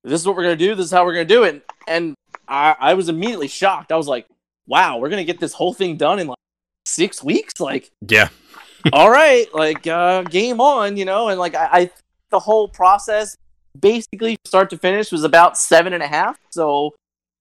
[0.09, 0.75] this is what we're gonna do.
[0.75, 2.15] This is how we're gonna do it, and
[2.47, 3.93] I, I was immediately shocked.
[3.93, 4.27] I was like,
[4.67, 6.39] wow, we're gonna get this whole thing done in like
[6.87, 7.61] six weeks.
[7.61, 8.29] Like, Yeah.
[8.93, 11.91] all right, like uh, game on, you know, and like I, I
[12.31, 13.37] the whole process
[13.79, 16.39] basically start to finish was about seven and a half.
[16.51, 16.95] So,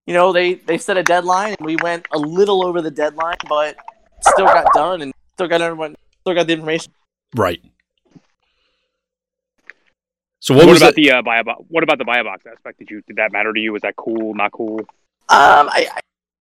[0.06, 3.38] you know, they they set a deadline and we went a little over the deadline,
[3.48, 3.78] but
[4.22, 6.92] still got done and still got everyone still got the information.
[7.36, 7.62] Right.
[10.48, 11.62] So what, What, was about the, the uh, buy box?
[11.68, 12.80] What about the buy box aspect?
[12.80, 13.74] Did you did that matter to you?
[13.74, 14.34] Was that cool?
[14.34, 14.80] Not cool?
[14.80, 16.00] Um, I I-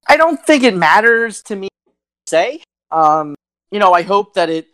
[0.08, 1.66] I don't think it matters to me.
[1.66, 1.92] to
[2.30, 3.34] Say, um,
[3.72, 4.68] you know, I hope that it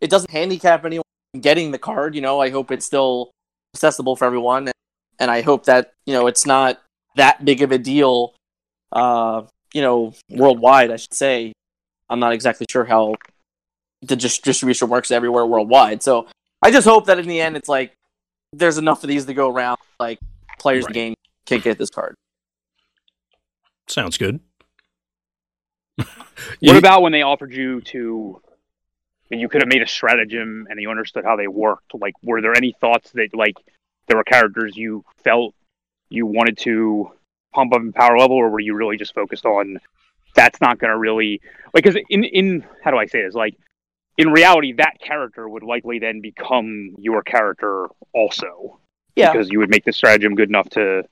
[0.00, 1.04] it doesn't handicap anyone
[1.38, 2.14] getting the card.
[2.14, 3.30] You know, I hope it's still
[3.74, 4.74] accessible for everyone, and,
[5.18, 6.80] and I hope that you know it's not
[7.16, 8.34] that big of a deal.
[8.90, 9.42] Uh,
[9.74, 11.52] you know, worldwide, I should say.
[12.08, 13.16] I'm not exactly sure how
[14.00, 16.02] the dis- distribution works everywhere worldwide.
[16.02, 16.26] So
[16.62, 17.92] I just hope that in the end, it's like
[18.52, 19.78] there's enough of these to go around.
[20.00, 20.18] Like
[20.58, 21.14] players in the game
[21.46, 22.14] can't get this card.
[23.88, 24.40] sounds good.
[26.04, 26.06] What
[26.60, 28.40] You- about when they offered you to?
[29.30, 31.92] that You could have made a stratagem, and you understood how they worked.
[31.94, 33.56] Like, were there any thoughts that like
[34.06, 35.54] there were characters you felt
[36.08, 37.10] you wanted to
[37.52, 39.78] pump up in power level, or were you really just focused on
[40.34, 41.40] that's not going to really
[41.74, 41.82] like?
[41.84, 43.34] Because in in how do I say this?
[43.34, 43.54] Like,
[44.18, 48.80] in reality, that character would likely then become your character also.
[49.14, 49.32] Yeah.
[49.32, 51.02] because you would make the stratagem good enough to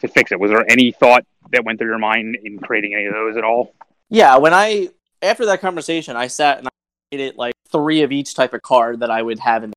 [0.00, 0.40] to fix it.
[0.40, 3.44] Was there any thought that went through your mind in creating any of those at
[3.44, 3.74] all?
[4.10, 4.90] Yeah, when I
[5.22, 6.70] after that conversation, I sat and I
[7.12, 9.72] it like three of each type of card that I would have in.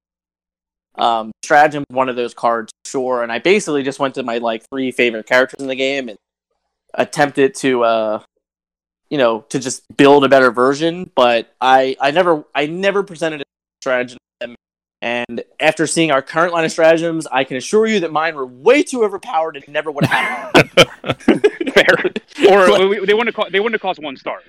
[0.96, 4.66] Um, stratagem, one of those cards, sure, and I basically just went to my like
[4.70, 6.18] three favorite characters in the game and
[6.96, 8.24] attempted to, uh,
[9.10, 11.10] you know, to just build a better version.
[11.16, 14.08] But I, I never, I never presented a
[14.40, 14.56] them.
[15.02, 18.46] And after seeing our current line of stratagems, I can assure you that mine were
[18.46, 21.74] way too overpowered and never would have happened.
[21.74, 21.88] Fair.
[22.50, 24.42] Or they wouldn't have cost, they wouldn't have cost one star.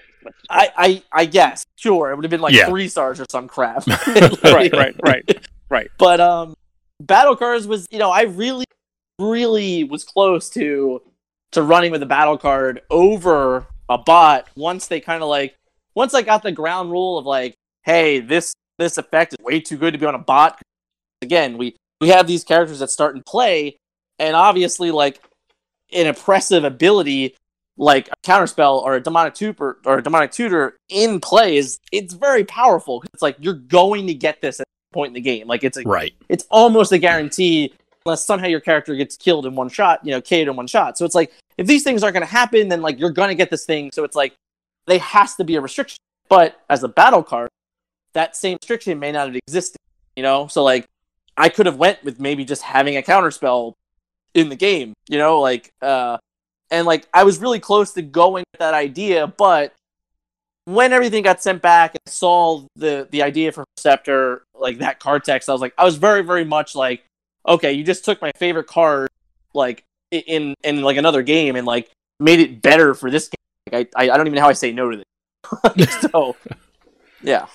[0.50, 2.68] I, I, I guess, sure, it would have been like Yeah.
[2.68, 3.86] three stars or some crap.
[4.44, 5.48] right, right, right.
[5.70, 5.88] Right.
[5.98, 6.54] But um,
[7.00, 8.66] battle cards was, you know, I really,
[9.18, 11.02] really was close to
[11.52, 15.54] to running with a battle card over a bot once they kind of like
[15.94, 19.76] once I got the ground rule of like, hey, this this effect is way too
[19.76, 20.60] good to be on a bot.
[21.22, 23.76] Again, we we have these characters that start and play,
[24.18, 25.20] and obviously like
[25.92, 27.34] an impressive ability
[27.78, 32.12] like a counterspell or a demonic tutor or a demonic tutor in play is it's
[32.12, 33.02] very powerful.
[33.14, 35.46] It's like you're going to get this at a point in the game.
[35.46, 36.12] Like it's a right.
[36.28, 37.72] it's almost a guarantee
[38.04, 40.98] unless somehow your character gets killed in one shot, you know, KO'd in one shot.
[40.98, 43.34] So it's like if these things aren't going to happen, then like you're going to
[43.34, 43.90] get this thing.
[43.92, 44.34] So it's like
[44.86, 45.98] they has to be a restriction.
[46.28, 47.48] But as a battle card,
[48.12, 49.78] that same restriction may not have existed.
[50.16, 50.86] You know, so like
[51.36, 53.74] I could have went with maybe just having a counterspell
[54.34, 54.94] in the game.
[55.08, 56.18] You know, like uh,
[56.70, 59.74] and like I was really close to going with that idea, but
[60.64, 65.24] when everything got sent back and saw the the idea for Perceptor, like that card
[65.24, 67.04] text, I was like, I was very very much like,
[67.48, 69.08] okay, you just took my favorite card,
[69.54, 71.90] like in in like another game and like
[72.20, 73.72] made it better for this game.
[73.72, 76.00] Like I I don't even know how I say no to this.
[76.12, 76.36] so
[77.22, 77.46] yeah.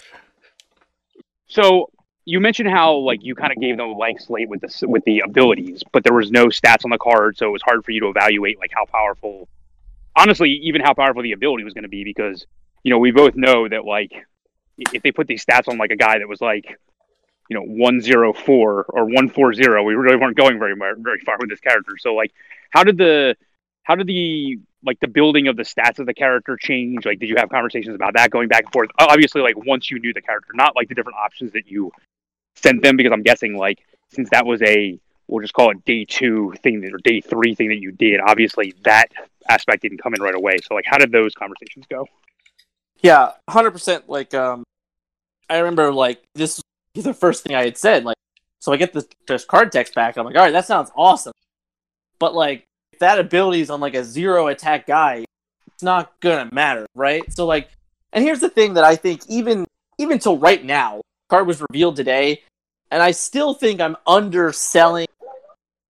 [1.47, 1.89] So
[2.25, 5.03] you mentioned how like you kind of gave them a blank slate with the with
[5.05, 7.91] the abilities, but there was no stats on the card, so it was hard for
[7.91, 9.47] you to evaluate like how powerful.
[10.15, 12.45] Honestly, even how powerful the ability was going to be, because
[12.83, 14.11] you know we both know that like
[14.77, 16.79] if they put these stats on like a guy that was like
[17.49, 21.97] you know 104 or 140 we really weren't going very very far with this character.
[21.99, 22.31] So like
[22.71, 23.35] how did the
[23.83, 27.05] how did the like the building of the stats of the character change?
[27.05, 28.89] Like did you have conversations about that going back and forth?
[28.99, 31.91] Obviously like once you knew the character not like the different options that you
[32.55, 33.79] sent them because i'm guessing like
[34.09, 37.69] since that was a we'll just call it day two thing or day three thing
[37.69, 39.09] that you did obviously that
[39.49, 40.57] aspect didn't come in right away.
[40.63, 42.07] So like how did those conversations go?
[43.01, 44.63] Yeah 100% like um
[45.49, 46.61] i remember like this
[47.01, 48.17] the first thing i had said like
[48.59, 51.33] so i get this, this card text back i'm like all right that sounds awesome.
[52.19, 55.25] But like if that ability is on like a zero attack guy
[55.67, 57.23] it's not gonna matter right?
[57.33, 57.69] So like
[58.13, 59.65] and here's the thing that i think even
[59.97, 62.41] even till right now card was revealed today
[62.91, 65.07] and i still think i'm underselling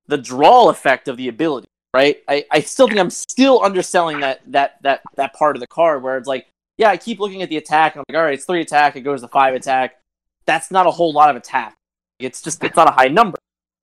[0.07, 2.23] the draw effect of the ability right?
[2.27, 6.01] I, I still think i'm still underselling that that that that part of the card
[6.01, 6.47] where it's like
[6.77, 8.95] yeah i keep looking at the attack and i'm like all right it's three attack
[8.95, 9.99] it goes to five attack
[10.45, 11.75] that's not a whole lot of attack
[12.19, 13.37] it's just it's not a high number.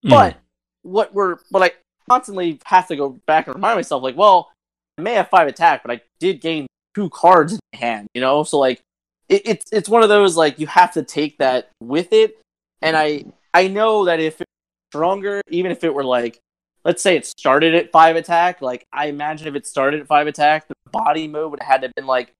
[0.05, 0.11] Mm.
[0.11, 0.37] but
[0.83, 1.73] what we're what i
[2.09, 4.51] constantly have to go back and remind myself like well
[4.99, 8.21] i may have five attack but i did gain two cards in my hand you
[8.21, 8.43] know?
[8.43, 8.81] So like
[9.29, 12.39] it, it's it's one of those like you have to take that with it.
[12.83, 14.51] And i i know that if it's
[14.91, 16.41] stronger even if it were like
[16.85, 20.27] let's say it started at five attack like i imagine if it started at five
[20.27, 22.33] attack the body mode would have had to have been like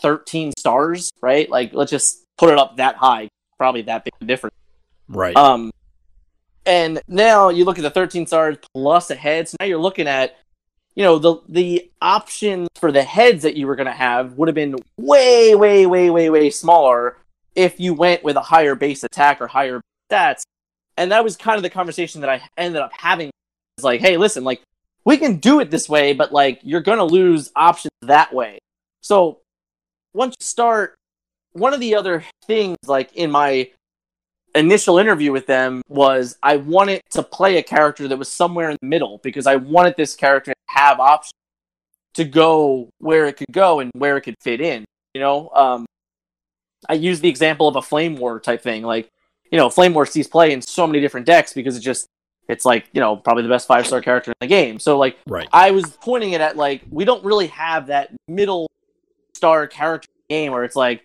[0.00, 1.50] 13 stars right?
[1.50, 4.54] Like let's just put it up that high probably that big a difference
[5.08, 5.36] Right.
[5.36, 5.70] um,
[6.66, 9.48] and now you look at the 13 stars plus a head.
[9.48, 10.36] So now you're looking at,
[10.94, 14.48] you know, the the options for the heads that you were going to have would
[14.48, 17.16] have been way, way, way, way, way smaller
[17.54, 19.80] if you went with a higher base attack or higher
[20.10, 20.42] stats.
[20.98, 23.30] And that was kind of the conversation that I ended up having.
[23.78, 24.60] It's like, hey, listen, like
[25.06, 28.58] we can do it this way, but like you're going to lose options that way.
[29.00, 29.38] So
[30.12, 30.96] once you start,
[31.52, 33.70] one of the other things, like in my
[34.54, 38.78] initial interview with them was I wanted to play a character that was somewhere in
[38.80, 41.32] the middle because I wanted this character to have options
[42.14, 44.84] to go where it could go and where it could fit in.
[45.14, 45.86] You know, um,
[46.88, 48.82] I use the example of a Flame War type thing.
[48.82, 49.08] Like,
[49.50, 52.06] you know, Flame War sees play in so many different decks because it just
[52.48, 54.78] it's like you know probably the best five star character in the game.
[54.78, 55.48] So like right.
[55.52, 58.68] I was pointing it at like we don't really have that middle
[59.34, 61.04] star character game where it's like,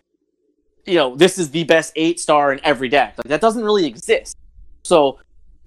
[0.85, 3.15] you know, this is the best eight star in every deck.
[3.17, 4.37] Like that doesn't really exist.
[4.83, 5.19] So,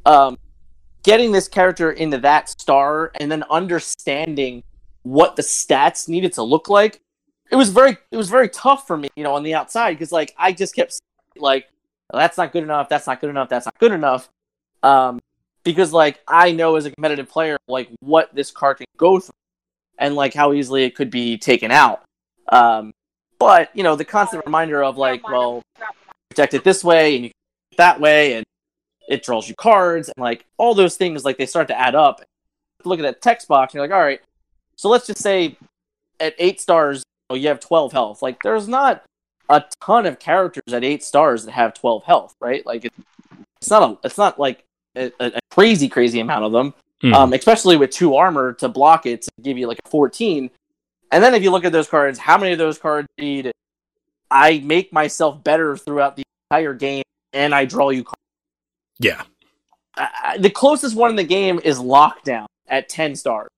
[0.05, 0.39] um,
[1.03, 4.63] getting this character into that star and then understanding
[5.03, 7.01] what the stats needed to look like,
[7.51, 10.13] it was very it was very tough for me, you know, on the outside because
[10.13, 11.01] like I just kept
[11.37, 11.69] like
[12.13, 14.29] that's not good enough, that's not good enough, that's not good enough.
[14.83, 15.21] Um,
[15.65, 19.33] because like I know as a competitive player like what this card can go through
[19.99, 22.03] and like how easily it could be taken out.
[22.49, 22.93] Um,
[23.39, 25.63] but you know the constant reminder of like, well,
[26.31, 27.31] protect it this way and you
[27.77, 28.45] that way, and
[29.09, 31.25] it draws you cards and like all those things.
[31.25, 32.23] Like they start to add up.
[32.85, 34.21] Look at that text box, and you're like, all right.
[34.77, 35.57] So let's just say
[36.21, 38.23] at eight stars, you, know, you have twelve health.
[38.23, 39.05] Like there's not
[39.49, 42.65] a ton of characters at eight stars that have twelve health, right?
[42.65, 42.91] Like
[43.61, 44.65] it's not a, it's not like
[44.97, 46.75] a, a crazy crazy amount of them.
[47.03, 47.13] Mhm.
[47.13, 50.51] Um, especially with two armor to block it to give you like a 14.
[51.13, 53.53] And then if you look at those cards, how many of those cards need
[54.31, 58.17] I make myself better throughout the entire game and I draw you cards?
[58.99, 59.23] yeah.
[59.97, 63.49] I- the closest one in the game is Lockdown at 10 stars,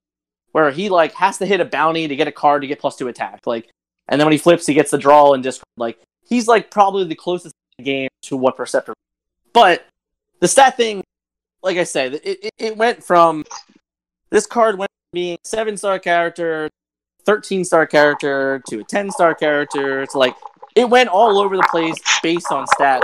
[0.52, 2.96] where he like has to hit a bounty to get a card to get plus
[2.96, 3.40] two attack.
[3.46, 3.68] Like,
[4.08, 5.66] and then when he flips, he gets the draw and discard.
[5.76, 8.94] Like, he's like probably the closest in the game to what Perceptor.
[9.52, 9.84] But
[10.40, 11.02] the stat thing,
[11.62, 13.44] like I said, it, it, it went from
[14.30, 16.68] this card went from being seven star character,
[17.24, 20.02] thirteen star character to a ten star character.
[20.02, 20.34] It's like
[20.74, 23.02] it went all over the place based on stats,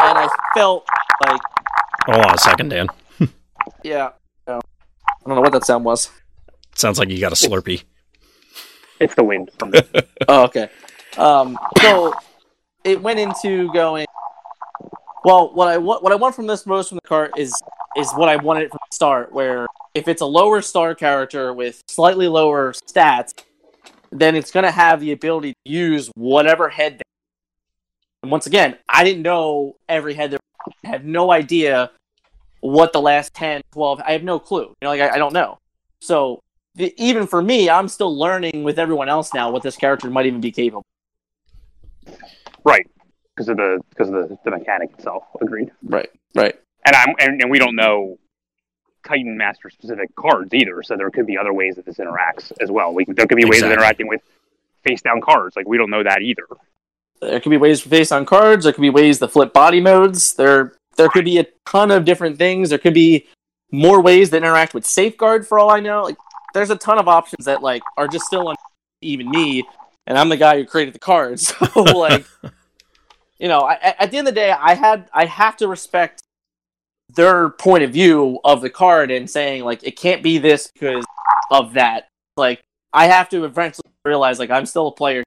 [0.00, 0.86] and I felt
[1.26, 1.40] like
[2.06, 2.88] Hold on a second, Dan.
[3.84, 4.10] Yeah.
[4.46, 4.56] No.
[4.56, 6.10] I don't know what that sound was.
[6.74, 7.82] Sounds like you got a Slurpee.
[8.98, 9.50] It's the wind.
[10.30, 10.68] Oh, okay.
[11.16, 12.12] Um, so
[12.84, 14.06] it went into going.
[15.24, 17.52] Well, what I want, what I want from this most from the cart is
[17.96, 19.32] is what I wanted from the start.
[19.32, 23.32] Where if it's a lower star character with slightly lower stats,
[24.10, 26.98] then it's going to have the ability to use whatever head.
[26.98, 27.02] They
[28.22, 30.32] and once again, I didn't know every head.
[30.32, 30.40] There,
[30.84, 31.90] I had no idea
[32.60, 34.02] what the last 10, 12.
[34.04, 34.64] I have no clue.
[34.64, 35.58] You know, like I, I don't know.
[36.00, 36.42] So
[36.74, 40.26] the, even for me, I'm still learning with everyone else now what this character might
[40.26, 40.84] even be capable.
[42.64, 42.86] right.
[43.38, 45.22] Because of the because of the, the mechanic itself.
[45.40, 45.70] Agreed.
[45.84, 46.10] Right.
[46.34, 46.58] Right.
[46.84, 48.18] And I'm and, and we don't know
[49.06, 52.70] Titan Master specific cards either, so there could be other ways that this interacts as
[52.70, 52.92] well.
[52.92, 54.22] We, there could be ways of interacting with
[54.82, 55.54] face down cards.
[55.54, 56.46] Like we don't know that either.
[57.20, 58.64] There could be ways for face on cards.
[58.64, 60.34] There could be ways to flip body modes.
[60.34, 62.70] There, there could be a ton of different things.
[62.70, 63.26] There could be
[63.70, 65.46] more ways that interact with safeguard.
[65.46, 66.16] For all I know, like
[66.54, 68.56] there's a ton of options that like are just still on
[69.00, 69.64] even me,
[70.06, 71.52] and I'm the guy who created the cards.
[71.72, 72.26] So like,
[73.38, 76.22] you know, I, at the end of the day, I had I have to respect
[77.14, 81.04] their point of view of the card and saying like it can't be this because
[81.50, 82.08] of that.
[82.36, 82.62] Like
[82.92, 85.24] I have to eventually realize like I'm still a player.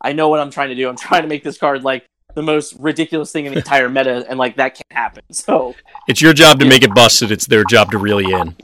[0.00, 0.88] I know what I'm trying to do.
[0.88, 4.24] I'm trying to make this card like the most ridiculous thing in the entire meta,
[4.28, 5.22] and like that can't happen.
[5.32, 5.74] So
[6.06, 7.32] It's your job to make it busted.
[7.32, 8.54] It's their job to reel you in.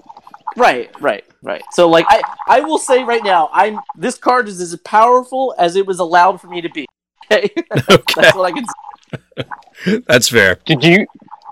[0.57, 1.63] right, right, right.
[1.73, 5.75] So like I, I will say right now, I'm this card is as powerful as
[5.75, 6.87] it was allowed for me to be.
[7.31, 7.65] Okay, Okay,
[8.17, 8.65] that's what I can.
[8.67, 10.01] say.
[10.09, 10.59] that's fair.
[10.67, 11.07] Did you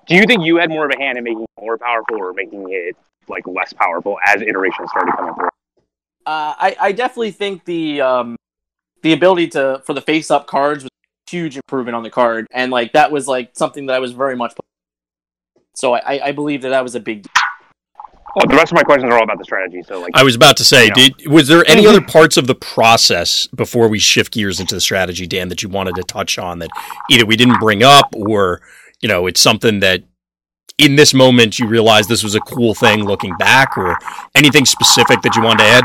[0.06, 2.32] do you think you had more of a hand in making it more powerful or
[2.32, 2.96] making it
[3.28, 5.48] like less powerful as iterations started coming through?
[6.26, 8.36] Uh, I, I definitely think the um,
[9.02, 10.90] the ability to for the face up cards was
[11.28, 14.12] a huge improvement on the card, and like that was like something that I was
[14.12, 14.52] very much.
[15.74, 17.22] So I, I- I believe that that was a big.
[17.24, 17.32] deal.
[18.36, 19.82] Well, the rest of my questions are all about the strategy.
[19.82, 20.94] So like, I was about to say, Yeah.
[20.94, 24.80] did was there any other parts of the process before we shift gears into the
[24.80, 26.70] strategy, Dan, that you wanted to touch on that
[27.10, 28.60] either we didn't bring up or
[29.00, 30.02] you know it's something that
[30.78, 33.96] in this moment you realize this was a cool thing looking back, or
[34.34, 35.84] anything specific that you wanted to add?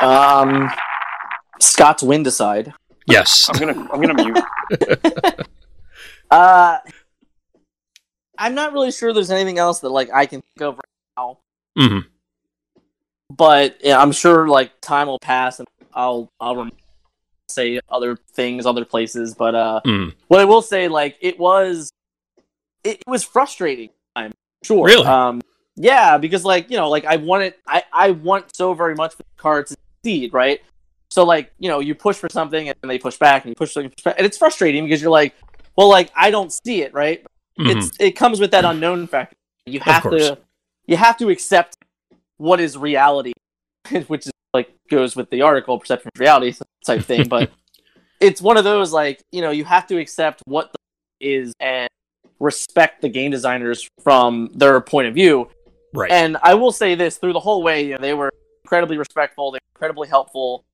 [0.00, 0.70] Um,
[1.60, 2.72] Scott's wind aside.
[3.06, 3.50] Yes.
[3.52, 4.44] I'm gonna I'm gonna mute.
[6.30, 6.78] Uh,
[8.38, 11.38] I'm not really sure there's anything else that like I can think of right now,
[11.76, 11.98] hmm
[13.30, 16.70] but yeah, I'm sure like time will pass and I'll I'll rem-
[17.48, 19.34] say other things, other places.
[19.34, 20.14] But uh, Mm.
[20.28, 21.90] what I will say, like it was,
[22.82, 23.90] it, it was frustrating.
[24.16, 24.32] I'm
[24.62, 24.86] sure.
[24.86, 25.06] Really?
[25.06, 25.40] Um,
[25.76, 29.22] yeah, because like you know, like I wanted, I I want so very much for
[29.22, 30.60] the card to succeed, right?
[31.10, 33.72] So like you know, you push for something and they push back, and you push
[33.72, 35.34] something, push back, and it's frustrating because you're like,
[35.76, 37.24] well, like I don't see it, right?
[37.58, 37.76] Mhm.
[37.76, 39.36] It's it comes with that unknown factor.
[39.66, 40.38] You have to
[40.86, 41.76] you have to accept
[42.36, 43.32] what is reality,
[44.06, 47.28] which is like goes with the article perception of reality type thing.
[47.28, 47.50] But
[48.20, 50.78] it's one of those like you know you have to accept what the
[51.20, 51.88] is and
[52.40, 55.48] respect the game designers from their point of view.
[55.94, 56.10] right.
[56.10, 58.30] And I will say this through the whole way, you know, they were
[58.64, 59.52] incredibly respectful.
[59.52, 60.64] They were incredibly helpful.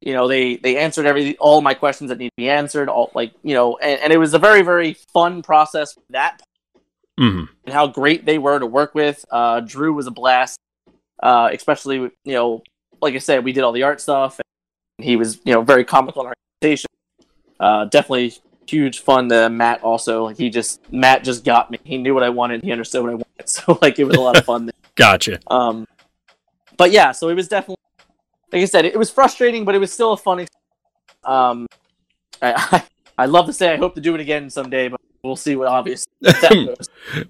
[0.00, 2.88] You know, they they answered every all my questions that need to be answered.
[2.88, 5.96] All like you know, and, and it was a very very fun process.
[6.10, 6.40] That
[7.18, 9.24] hmm and how great they were to work with.
[9.30, 10.58] Uh, Drew was a blast,
[11.22, 12.62] uh, especially you know,
[13.02, 14.40] like I said, we did all the art stuff,
[14.98, 16.88] and he was you know very comical in our presentation.
[17.58, 18.34] Uh, definitely
[18.66, 19.82] huge fun to Matt.
[19.82, 21.78] Also, like he just Matt just got me.
[21.84, 22.62] He knew what I wanted.
[22.62, 23.26] He understood what I wanted.
[23.46, 24.70] So like it was a lot of fun.
[24.96, 25.40] Gotcha.
[25.46, 25.86] Um,
[26.76, 27.79] but yeah, so it was definitely,
[28.52, 30.40] like I said, it was frustrating, but it was still a fun.
[30.40, 30.50] Ex-
[31.24, 31.66] um,
[32.42, 32.82] I, I
[33.18, 35.68] I love to say I hope to do it again someday, but we'll see what
[35.68, 36.10] obviously.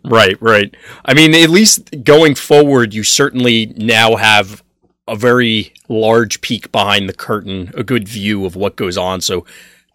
[0.04, 0.74] Right, right.
[1.04, 4.62] I mean, at least going forward, you certainly now have
[5.08, 9.20] a very large peek behind the curtain, a good view of what goes on.
[9.20, 9.44] So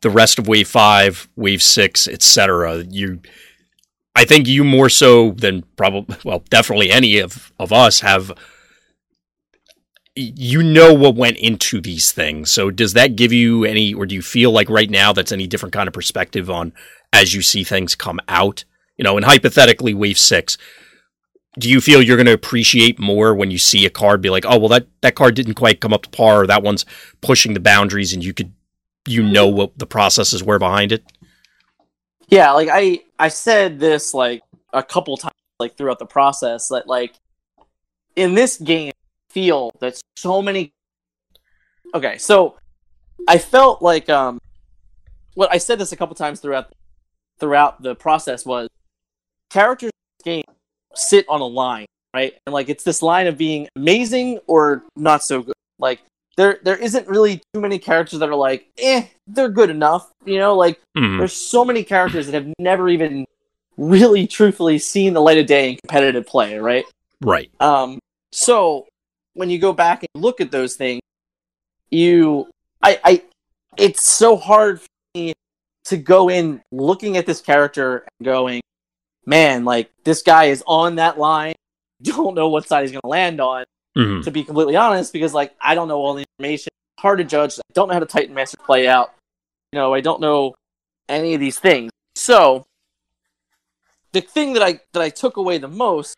[0.01, 2.83] the rest of Wave Five, Wave Six, etc.
[2.89, 3.21] You,
[4.15, 8.31] I think you more so than probably, well, definitely any of of us have.
[10.15, 12.49] You know what went into these things.
[12.49, 15.45] So does that give you any, or do you feel like right now that's any
[15.45, 16.71] different kind of perspective on
[17.11, 18.63] as you see things come out?
[18.97, 20.57] you know, and hypothetically, wave six,
[21.59, 24.45] do you feel you're going to appreciate more when you see a card be like,
[24.45, 26.85] oh, well, that, that card didn't quite come up to par, or that one's
[27.21, 28.53] pushing the boundaries, and you could,
[29.07, 29.31] you hmm.
[29.31, 31.03] know, what the processes were behind it?
[32.27, 34.41] Yeah, like I I said this like
[34.73, 37.13] a couple times like throughout the process that like
[38.15, 38.91] in this game
[39.35, 40.71] feel that so many
[41.93, 42.55] Okay, so
[43.27, 44.39] I felt like um
[45.35, 46.71] what I said this a couple times throughout
[47.39, 48.67] throughout the process was
[49.49, 50.55] characters in this game
[50.95, 52.33] sit on a line, right?
[52.45, 55.53] And like it's this line of being amazing or not so good.
[55.79, 55.99] Like
[56.37, 60.11] there there isn't really too many characters that are like, eh, they're good enough.
[60.25, 61.19] You know, like Mhm.
[61.19, 63.25] there's so many characters that have never even
[63.77, 66.85] really truthfully seen the light of day in competitive play, right?
[67.21, 67.51] Right.
[67.59, 67.99] Um,
[68.31, 68.87] so
[69.35, 71.01] when you go back and look at those things,
[71.91, 72.49] you,
[72.81, 73.23] I, I,
[73.77, 75.33] it's so hard for me
[75.85, 78.61] to go in looking at this character and going,
[79.25, 81.53] man, like this guy is on that line.
[82.01, 83.65] Don't know what side he's going to land on.
[83.95, 84.23] Mhm.
[84.23, 86.67] To be completely honest, because like I don't know all the information,
[86.99, 87.57] hard to judge.
[87.57, 89.13] I don't know how to Titan Master play out.
[89.71, 90.53] You know, I don't know
[91.07, 91.91] any of these things.
[92.13, 92.65] So
[94.11, 96.17] the thing that I that I took away the most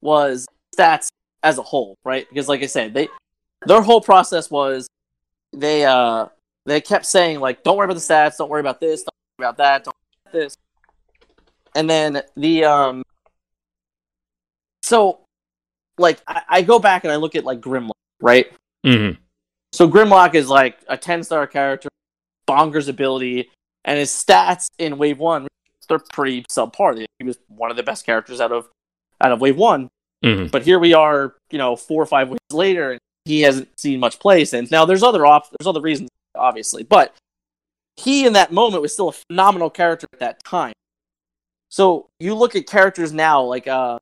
[0.00, 1.08] was stats
[1.42, 2.28] as a whole, right?
[2.28, 3.08] Because like I said, they
[3.66, 4.88] their whole process was
[5.52, 6.26] they uh
[6.66, 9.48] they kept saying like don't worry about the stats, don't worry about this, don't worry
[9.48, 10.56] about that, don't worry about this.
[11.74, 13.02] And then the um
[14.82, 15.20] so
[15.98, 18.52] like I, I go back and I look at like Grimlock, right?
[18.84, 19.20] Mm-hmm.
[19.72, 21.88] So Grimlock is like a ten star character,
[22.48, 23.50] bonkers ability,
[23.84, 25.46] and his stats in Wave One
[25.90, 27.04] they're pretty subpar.
[27.18, 28.68] He was one of the best characters out of
[29.20, 29.90] out of Wave One,
[30.24, 30.50] Mhm.
[30.50, 34.00] but here we are, you know, four or five weeks later, and he hasn't seen
[34.00, 34.70] much play since.
[34.70, 37.14] Now there's other op- there's other reasons, obviously, but
[37.96, 40.72] he in that moment was still a phenomenal character at that time.
[41.68, 43.98] So you look at characters now, like uh,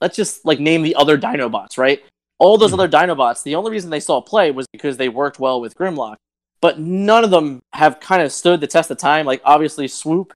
[0.00, 2.02] let's just like name the other Dinobots, right?
[2.38, 2.74] All those Mhm.
[2.74, 6.16] other Dinobots, the only reason they saw play was because they worked well with Grimlock,
[6.60, 9.26] but none of them have kind of stood the test of time.
[9.26, 10.32] Like obviously, Swoop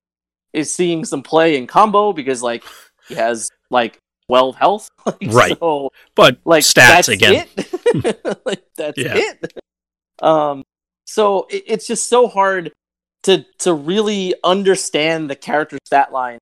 [0.53, 2.63] is seeing some play in combo because like
[3.09, 3.99] he has like
[4.29, 5.59] 12 health, Like, Right.
[5.59, 7.47] So But like stats that's again.
[7.57, 8.41] it.
[8.47, 9.15] like that's Yeah.
[9.17, 9.53] it.
[10.23, 10.65] Um,
[11.07, 12.73] so it, it's just so hard
[13.25, 16.39] to to really understand the character stat line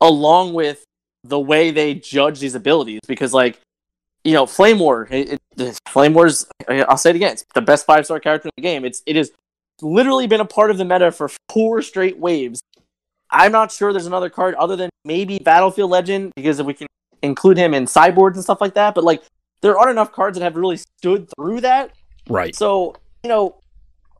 [0.00, 0.84] along with
[1.24, 3.58] the way they judge these abilities because like
[4.24, 7.86] you know flame war it, it, flame war's i'll say it again it's the best
[7.86, 9.32] five star character in the game it's it has
[9.82, 12.60] literally been a part of the meta for four straight waves
[13.30, 16.86] i'm not sure there's another card other than maybe battlefield legend because if we can
[17.22, 19.22] include him in sideboards and stuff like that but like
[19.60, 21.92] there aren't enough cards that have really stood through that
[22.28, 22.54] right.
[22.54, 23.56] so, you know,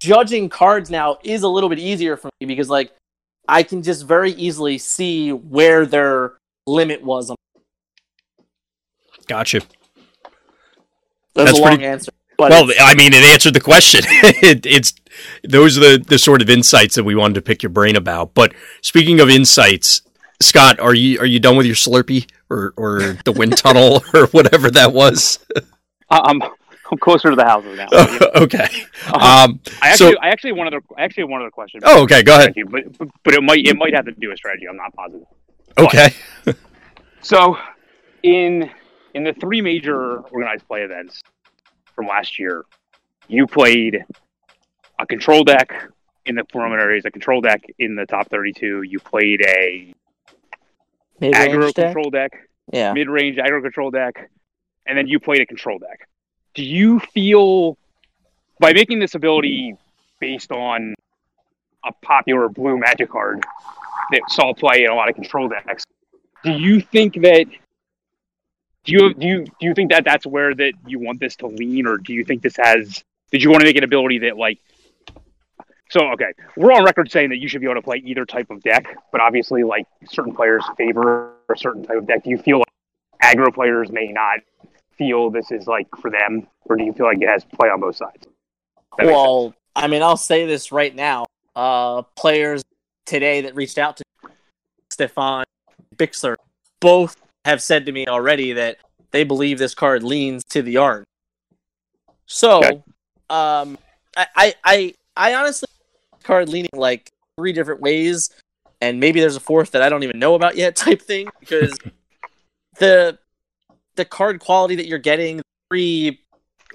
[0.01, 2.93] judging cards now is a little bit easier for me because like
[3.49, 6.35] I can just very easily see where their
[6.67, 7.33] limit was.
[9.27, 9.61] Gotcha.
[11.35, 12.13] That's, That's a long answer.
[12.39, 14.03] But well, I mean, it answered the question.
[14.07, 14.95] it, it's
[15.43, 18.35] those are the the sort of insights that we wanted to pick your brain about.
[18.35, 20.03] But speaking of insights,
[20.41, 24.27] Scott, are you are you done with your Slurpee or or the wind tunnel or
[24.29, 25.39] whatever that was?
[26.11, 27.89] I'm I'm closer to the houses now.
[28.43, 28.69] okay.
[29.09, 29.61] Uh, Um.
[29.83, 31.81] I so- actually I actually have one other I actually have one other question.
[31.85, 32.23] Oh, okay.
[32.23, 32.55] Go ahead.
[32.71, 34.67] But, but but it might it might have to do with strategy.
[34.69, 35.27] I'm not positive.
[35.79, 36.11] Okay.
[37.23, 37.57] So,
[38.23, 38.71] in
[39.15, 41.23] in the three major organized play events
[41.97, 42.65] from last year,
[43.27, 44.05] you played
[45.01, 45.73] a control deck
[46.27, 48.83] in the preliminaries, a control deck in the top 32.
[48.83, 49.93] You played a
[51.21, 51.87] mid-range aggro deck?
[51.87, 52.33] control deck,
[52.73, 52.93] Yeah.
[52.93, 54.31] mid-range aggro control deck,
[54.87, 56.09] and then you played a control deck.
[56.55, 57.77] Do you feel
[58.59, 59.77] by making this ability
[60.21, 60.95] based on
[61.85, 63.45] a popular blue magic card
[64.11, 65.85] that saw play in a lot of control decks,
[66.43, 67.47] do you think that
[68.85, 71.49] do you do you do you think that that's where that you want this to
[71.49, 73.03] lean, or do you think this has?
[73.33, 74.59] Did you want to make an ability that like?
[75.91, 78.51] So okay, we're on record saying that you should be able to play either type
[78.51, 82.25] of deck, but obviously, like certain players favor a certain type of deck.
[82.25, 82.67] Do you feel like
[83.23, 84.41] aggro players may not
[84.99, 87.81] feel this is like for them, or do you feel like it has play on
[87.81, 88.27] both sides?
[88.99, 91.27] Well, I mean, I'll say this right now.
[91.55, 92.63] Uh, players
[93.05, 94.05] today that reached out to
[94.91, 95.45] Stefan
[95.95, 96.35] Bixler
[96.81, 98.79] both have said to me already that
[99.13, 101.05] they believe this card leans to the art.
[102.27, 102.83] So, Okay.
[103.31, 103.79] um,
[104.17, 105.69] I, I, I, I honestly
[106.27, 108.31] card leaning like three different ways,
[108.81, 111.29] and maybe there's a fourth that I don't even know about yet, type thing.
[111.41, 111.77] Because
[112.79, 113.19] the
[113.95, 116.21] the card quality that you're getting, the free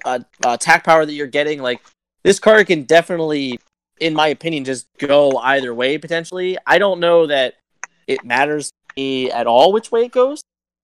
[0.04, 1.80] uh, uh, attack power that you're getting, like
[2.24, 3.58] this card can definitely,
[4.00, 6.58] in my opinion, just go either way potentially.
[6.66, 7.54] I don't know that
[8.06, 10.42] it matters to me at all which way it goes.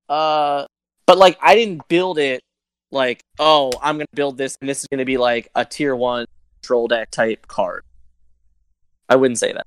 [0.09, 0.67] Uh,
[1.07, 2.41] but like I didn't build it
[2.91, 6.27] like, oh, I'm gonna build this and this is gonna be like a tier one
[6.61, 7.83] control deck type card.
[9.09, 9.67] I wouldn't say that.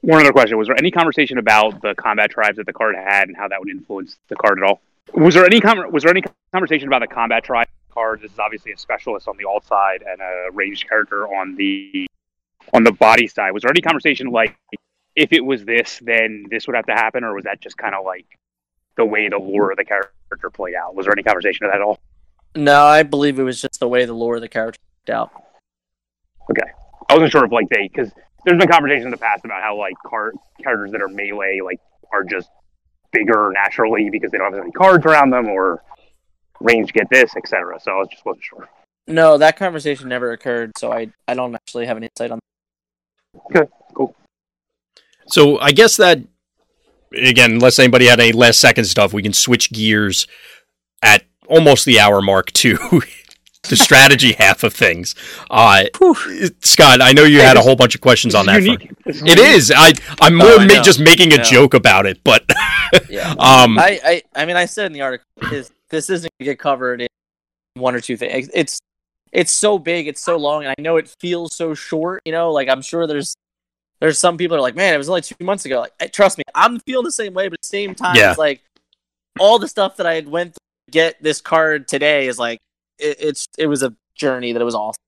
[0.00, 3.28] One other question: Was there any conversation about the combat tribes that the card had
[3.28, 4.80] and how that would influence the card at all?
[5.14, 8.20] Was there any com- was there any conversation about the combat tribe card?
[8.20, 12.06] This is obviously a specialist on the alt side and a ranged character on the
[12.72, 13.52] on the body side.
[13.52, 14.56] Was there any conversation like
[15.16, 17.94] if it was this, then this would have to happen, or was that just kind
[17.94, 18.26] of like
[18.96, 20.94] the way the lore of the character played out?
[20.94, 21.98] Was there any conversation of that at all?
[22.54, 25.32] No, I believe it was just the way the lore of the character played out.
[26.50, 26.70] Okay,
[27.08, 28.10] I wasn't sure if like they because
[28.44, 30.32] there's been conversation in the past about how like car-
[30.62, 31.80] characters that are melee like
[32.12, 32.48] are just
[33.12, 35.82] bigger naturally because they don't have any cards around them or
[36.60, 37.78] range get this, etc.
[37.80, 38.68] So I was just wasn't sure.
[39.06, 42.40] No, that conversation never occurred, so I I don't actually have an insight on.
[43.52, 43.62] That.
[43.62, 44.14] Okay, cool.
[45.28, 46.20] So I guess that
[47.12, 50.26] again, unless anybody had any last second stuff, we can switch gears
[51.02, 52.76] at almost the hour mark to
[53.68, 55.14] the strategy half of things.
[55.50, 55.84] Uh,
[56.62, 58.62] Scott, I know you had a whole bunch of questions on that.
[58.62, 58.80] unique.
[58.82, 59.04] front.
[59.04, 59.72] This is It is.
[59.74, 62.44] I I'm more Oh, I ma- just making a joke about it, but
[63.08, 66.50] Yeah, um, I, I I mean I said in the article is this isn't gonna
[66.50, 67.08] get covered in
[67.74, 68.50] one or two things.
[68.54, 68.78] It's
[69.32, 72.22] it's so big, it's so long, and I know it feels so short.
[72.24, 73.34] You know, like I'm sure there's
[74.00, 75.84] there's some people that are like, man, it was only two months ago.
[76.00, 78.30] Like, trust me, I'm feeling the same way, but at the same time, Yeah.
[78.30, 78.62] it's like
[79.40, 82.58] all the stuff that I had went through to get this card today is like
[82.98, 85.02] it, it's it was a journey that it was awesome.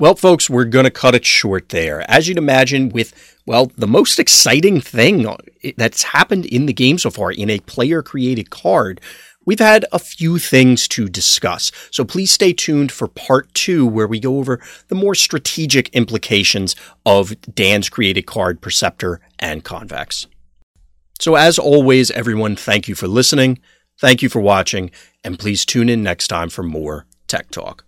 [0.00, 2.08] Well, folks, we're going to cut it short there.
[2.10, 5.24] As you'd imagine, with, well, the most exciting thing
[5.76, 9.00] that's happened in the game so far in a player created card,
[9.46, 11.70] we've had a few things to discuss.
[11.92, 16.74] So please stay tuned for part two, where we go over the more strategic implications
[17.06, 20.26] of Dan's created card, Perceptor, and Convex.
[21.20, 23.60] So, as always, everyone, thank you for listening.
[23.98, 24.90] Thank you for watching,
[25.22, 27.84] and please tune in next time for more Tech Talk.